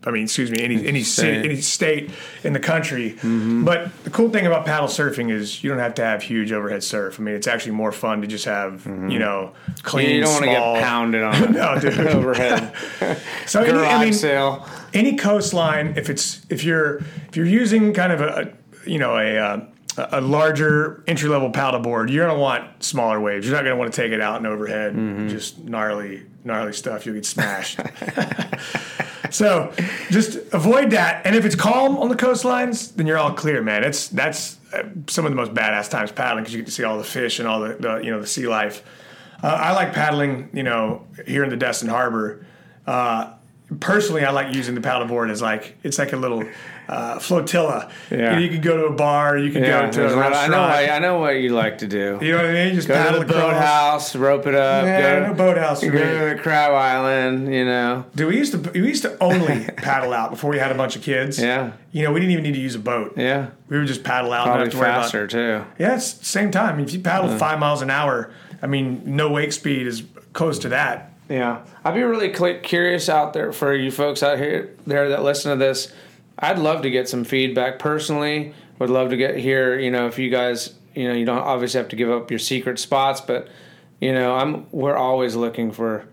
I 0.08 0.10
mean, 0.10 0.24
excuse 0.24 0.50
me, 0.50 0.58
any 0.62 0.86
any 0.86 1.02
city, 1.02 1.38
State. 1.38 1.44
any 1.44 1.60
state 1.60 2.10
in 2.44 2.52
the 2.54 2.60
country. 2.60 3.16
But 3.22 3.92
the 4.04 4.10
cool 4.10 4.30
thing 4.30 4.46
about 4.46 4.64
paddle 4.66 4.88
surfing 4.88 5.30
is 5.30 5.62
you 5.62 5.70
don't 5.70 5.78
have 5.78 5.94
to 5.94 6.04
have 6.04 6.22
huge 6.22 6.50
overhead 6.50 6.82
surf. 6.82 7.20
I 7.20 7.22
mean, 7.22 7.34
it's 7.34 7.46
actually 7.46 7.72
more 7.72 7.92
fun 7.92 8.20
to 8.22 8.26
just 8.26 8.46
have 8.46 8.86
you 8.86 9.18
know 9.18 9.52
clean. 9.82 10.10
You 10.16 10.22
don't 10.22 10.32
want 10.32 10.44
to 10.44 10.50
get 10.50 10.82
pounded 10.82 11.22
on 11.22 11.52
No, 11.58 11.78
dude. 11.78 11.98
overhead 12.08 12.72
So 13.46 13.62
any, 13.62 13.78
I 13.78 14.04
mean, 14.04 14.12
sale. 14.12 14.66
any 14.94 15.16
coastline, 15.16 15.94
if 15.96 16.08
it's 16.10 16.44
if 16.48 16.64
you're 16.64 16.96
if 17.28 17.36
you're 17.36 17.46
using 17.46 17.92
kind 17.92 18.12
of 18.12 18.20
a, 18.20 18.26
a 18.84 18.88
you 18.90 18.98
know 18.98 19.16
a 19.16 19.36
uh, 19.36 19.60
a 20.12 20.20
larger 20.20 21.02
entry 21.08 21.28
level 21.28 21.50
paddleboard, 21.50 22.10
you're 22.10 22.24
gonna 22.26 22.38
want 22.38 22.84
smaller 22.84 23.20
waves. 23.20 23.46
You're 23.46 23.56
not 23.56 23.64
gonna 23.64 23.76
want 23.76 23.92
to 23.92 24.00
take 24.00 24.12
it 24.12 24.20
out 24.20 24.36
and 24.36 24.46
overhead, 24.46 24.94
Mm-hmm. 24.94 25.28
just 25.28 25.58
gnarly 25.64 26.22
gnarly 26.44 26.72
stuff. 26.72 27.06
You'll 27.06 27.16
get 27.16 27.26
smashed. 27.26 27.80
so 29.30 29.72
just 30.10 30.36
avoid 30.52 30.90
that. 30.90 31.26
And 31.26 31.36
if 31.36 31.44
it's 31.44 31.54
calm 31.54 31.98
on 31.98 32.08
the 32.08 32.16
coastlines, 32.16 32.94
then 32.94 33.06
you're 33.06 33.18
all 33.18 33.32
clear, 33.32 33.62
man. 33.62 33.84
It's 33.84 34.08
that's 34.08 34.56
uh, 34.72 34.84
some 35.06 35.24
of 35.24 35.32
the 35.32 35.36
most 35.36 35.54
badass 35.54 35.90
times 35.90 36.12
paddling 36.12 36.44
because 36.44 36.54
you 36.54 36.60
get 36.60 36.66
to 36.66 36.72
see 36.72 36.84
all 36.84 36.98
the 36.98 37.04
fish 37.04 37.38
and 37.38 37.48
all 37.48 37.60
the, 37.60 37.74
the 37.74 37.98
you 37.98 38.10
know 38.10 38.20
the 38.20 38.26
sea 38.26 38.46
life. 38.46 38.84
Uh, 39.42 39.46
I 39.46 39.72
like 39.72 39.92
paddling, 39.92 40.50
you 40.52 40.64
know, 40.64 41.06
here 41.26 41.44
in 41.44 41.50
the 41.50 41.56
Destin 41.56 41.88
Harbor. 41.88 42.44
Uh, 42.86 43.34
personally, 43.80 44.24
I 44.24 44.30
like 44.30 44.54
using 44.54 44.74
the 44.74 44.80
paddleboard 44.80 45.30
as 45.30 45.42
like 45.42 45.76
it's 45.82 45.98
like 45.98 46.12
a 46.12 46.16
little 46.16 46.44
uh, 46.88 47.18
flotilla. 47.18 47.90
Yeah. 48.10 48.16
You, 48.16 48.22
know, 48.30 48.38
you 48.38 48.48
can 48.48 48.60
go 48.62 48.76
to 48.78 48.84
a 48.86 48.92
bar, 48.92 49.36
you 49.36 49.52
can 49.52 49.62
Yeah, 49.62 49.86
go 49.86 49.92
to 49.92 50.14
a 50.14 50.16
lot- 50.16 50.32
I 50.32 50.46
know. 50.46 50.60
I, 50.60 50.96
I 50.96 50.98
know 51.00 51.18
what 51.18 51.32
you 51.32 51.50
like 51.50 51.78
to 51.78 51.86
do. 51.86 52.18
you 52.22 52.30
know 52.32 52.38
what 52.38 52.46
I 52.46 52.52
mean? 52.52 52.74
Just 52.74 52.88
Go 52.88 52.94
paddle 52.94 53.20
to 53.20 53.26
the 53.26 53.32
boathouse, 53.32 54.16
rope 54.16 54.46
it 54.46 54.54
up. 54.54 54.84
Yeah, 54.86 55.20
go, 55.20 55.26
no 55.26 55.34
boathouse 55.34 55.82
Go 55.84 55.90
to 55.90 56.34
the 56.34 56.40
crab 56.42 56.72
island. 56.72 57.52
You 57.52 57.64
know. 57.66 58.06
Dude, 58.14 58.28
we 58.28 58.38
used 58.38 58.52
to 58.52 58.70
we 58.72 58.88
used 58.88 59.02
to 59.02 59.16
only 59.22 59.64
paddle 59.76 60.12
out 60.14 60.30
before 60.30 60.50
we 60.50 60.58
had 60.58 60.72
a 60.72 60.74
bunch 60.74 60.96
of 60.96 61.02
kids. 61.02 61.38
Yeah. 61.38 61.72
You 61.92 62.04
know, 62.04 62.12
we 62.12 62.20
didn't 62.20 62.32
even 62.32 62.44
need 62.44 62.54
to 62.54 62.60
use 62.60 62.74
a 62.74 62.78
boat. 62.78 63.14
Yeah. 63.16 63.50
We 63.68 63.78
would 63.78 63.86
just 63.86 64.02
paddle 64.02 64.32
out. 64.32 64.44
Probably 64.46 64.64
and 64.64 64.74
not 64.74 64.86
have 64.86 64.94
to 64.96 65.02
faster 65.02 65.26
too. 65.26 65.64
Yeah, 65.78 65.96
it's 65.96 66.26
same 66.26 66.50
time. 66.50 66.80
If 66.80 66.92
you 66.94 67.00
paddle 67.00 67.36
five 67.36 67.58
miles 67.58 67.82
an 67.82 67.90
hour, 67.90 68.32
I 68.62 68.66
mean, 68.66 69.02
no 69.04 69.30
wake 69.30 69.52
speed 69.52 69.86
is 69.86 70.04
close 70.32 70.58
to 70.60 70.70
that. 70.70 71.07
Yeah, 71.28 71.64
I'd 71.84 71.94
be 71.94 72.02
really 72.02 72.30
curious 72.30 73.08
out 73.08 73.34
there 73.34 73.52
for 73.52 73.74
you 73.74 73.90
folks 73.90 74.22
out 74.22 74.38
here 74.38 74.74
there 74.86 75.10
that 75.10 75.22
listen 75.22 75.50
to 75.50 75.56
this. 75.62 75.92
I'd 76.38 76.58
love 76.58 76.82
to 76.82 76.90
get 76.90 77.08
some 77.08 77.24
feedback 77.24 77.78
personally. 77.78 78.54
Would 78.78 78.90
love 78.90 79.10
to 79.10 79.16
get 79.16 79.36
here. 79.36 79.78
You 79.78 79.90
know, 79.90 80.06
if 80.06 80.18
you 80.18 80.30
guys, 80.30 80.74
you 80.94 81.08
know, 81.08 81.14
you 81.14 81.26
don't 81.26 81.38
obviously 81.38 81.78
have 81.78 81.88
to 81.88 81.96
give 81.96 82.10
up 82.10 82.30
your 82.30 82.38
secret 82.38 82.78
spots, 82.78 83.20
but 83.20 83.48
you 84.00 84.12
know, 84.12 84.34
I'm 84.34 84.66
we're 84.70 84.96
always 84.96 85.36
looking 85.36 85.72
for 85.72 86.06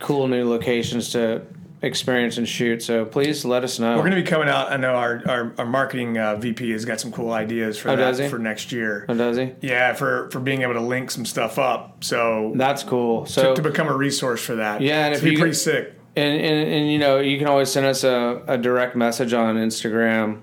cool 0.00 0.26
new 0.26 0.48
locations 0.48 1.10
to 1.12 1.42
experience 1.84 2.38
and 2.38 2.48
shoot. 2.48 2.82
So 2.82 3.04
please 3.04 3.44
let 3.44 3.62
us 3.64 3.78
know. 3.78 3.94
We're 3.96 4.02
going 4.02 4.16
to 4.16 4.22
be 4.22 4.26
coming 4.28 4.48
out. 4.48 4.72
I 4.72 4.76
know 4.76 4.94
our 4.94 5.22
our, 5.26 5.54
our 5.58 5.66
marketing 5.66 6.18
uh, 6.18 6.36
VP 6.36 6.70
has 6.70 6.84
got 6.84 7.00
some 7.00 7.12
cool 7.12 7.32
ideas 7.32 7.78
for 7.78 7.90
Oh, 7.90 7.96
that 7.96 8.30
for 8.30 8.38
next 8.38 8.72
year. 8.72 9.06
Oh, 9.08 9.14
does 9.14 9.36
he? 9.36 9.52
Yeah, 9.60 9.92
for 9.92 10.30
for 10.30 10.40
being 10.40 10.62
able 10.62 10.74
to 10.74 10.80
link 10.80 11.10
some 11.10 11.24
stuff 11.26 11.58
up. 11.58 12.02
So 12.04 12.52
That's 12.56 12.82
cool. 12.82 13.26
So 13.26 13.54
to 13.54 13.62
become 13.62 13.88
a 13.88 13.96
resource 13.96 14.42
for 14.44 14.56
that. 14.56 14.80
Yeah, 14.80 15.04
and 15.06 15.14
It's 15.14 15.22
if 15.22 15.24
be 15.24 15.32
you- 15.32 15.38
pretty 15.38 15.54
sick. 15.54 15.92
And, 16.16 16.40
and, 16.40 16.68
and 16.72 16.92
you 16.92 16.98
know, 16.98 17.18
you 17.18 17.38
can 17.38 17.48
always 17.48 17.72
send 17.72 17.86
us 17.86 18.04
a, 18.04 18.40
a 18.46 18.56
direct 18.56 18.94
message 18.94 19.32
on 19.32 19.56
Instagram 19.56 20.42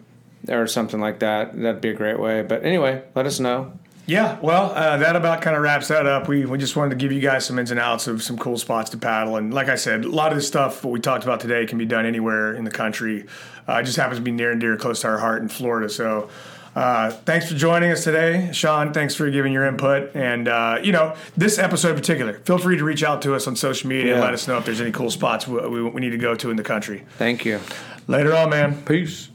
or 0.50 0.68
something 0.68 1.00
like 1.00 1.20
that. 1.20 1.54
That'd 1.58 1.80
be 1.80 1.88
a 1.90 1.94
great 1.94 2.20
way. 2.20 2.42
But 2.42 2.66
anyway, 2.66 3.04
let 3.16 3.26
us 3.26 3.40
know. 3.40 3.72
Yeah, 4.08 4.40
well, 4.42 4.72
uh, 4.72 4.98
that 4.98 5.16
about 5.16 5.42
kind 5.42 5.56
of 5.56 5.62
wraps 5.62 5.88
that 5.88 6.06
up. 6.06 6.28
We, 6.28 6.46
we 6.46 6.58
just 6.58 6.76
wanted 6.76 6.92
to 6.92 6.96
give 6.96 7.12
you 7.12 7.22
guys 7.22 7.46
some 7.46 7.60
ins 7.60 7.72
and 7.72 7.80
outs 7.80 8.08
of 8.08 8.22
some 8.22 8.38
cool 8.38 8.58
spots 8.58 8.90
to 8.92 8.98
paddle. 8.98 9.38
And 9.38 9.54
like 9.54 9.70
I 9.70 9.76
said, 9.76 10.04
a 10.06 10.10
lot 10.10 10.32
of 10.32 10.38
this 10.38 10.48
stuff, 10.48 10.84
what 10.84 10.92
we 10.92 11.00
talked 11.00 11.24
about 11.24 11.40
today, 11.40 11.66
can 11.66 11.78
be 11.78 11.86
done 11.86 12.06
anywhere 12.06 12.54
in 12.54 12.64
the 12.64 12.72
country. 12.72 13.26
Uh, 13.70 13.74
it 13.76 13.84
just 13.84 13.98
happens 13.98 14.18
to 14.18 14.24
be 14.24 14.32
near 14.32 14.52
and 14.52 14.60
dear, 14.60 14.76
close 14.76 15.02
to 15.02 15.08
our 15.08 15.18
heart 15.20 15.42
in 15.42 15.48
Florida. 15.48 15.88
So 15.88 16.30
uh, 16.76 17.12
thanks 17.12 17.50
for 17.50 17.56
joining 17.56 17.92
us 17.92 18.04
today. 18.04 18.52
Sean, 18.54 18.92
thanks 18.92 19.14
for 19.16 19.30
giving 19.30 19.54
your 19.54 19.66
input. 19.66 20.16
And, 20.16 20.48
uh, 20.48 20.80
you 20.82 20.92
know, 20.92 21.16
this 21.38 21.60
episode 21.60 21.90
in 21.90 21.96
particular, 21.96 22.34
feel 22.40 22.58
free 22.58 22.78
to 22.78 22.84
reach 22.84 23.04
out 23.04 23.22
to 23.24 23.36
us 23.36 23.48
on 23.48 23.56
social 23.56 23.90
media 23.90 24.14
and 24.14 24.22
let 24.22 24.34
us 24.34 24.48
know 24.48 24.58
if 24.58 24.66
there's 24.66 24.82
any 24.82 24.92
cool 24.92 25.12
spots 25.12 25.48
we, 25.48 25.60
we, 25.68 25.84
we 25.84 26.02
need 26.02 26.12
to 26.12 26.18
go 26.18 26.36
to 26.36 26.50
in 26.50 26.58
the 26.58 26.64
country. 26.64 27.04
Thank 27.18 27.46
you. 27.46 27.60
Later 28.08 28.36
on, 28.36 28.50
man. 28.50 28.82
Peace. 28.84 29.31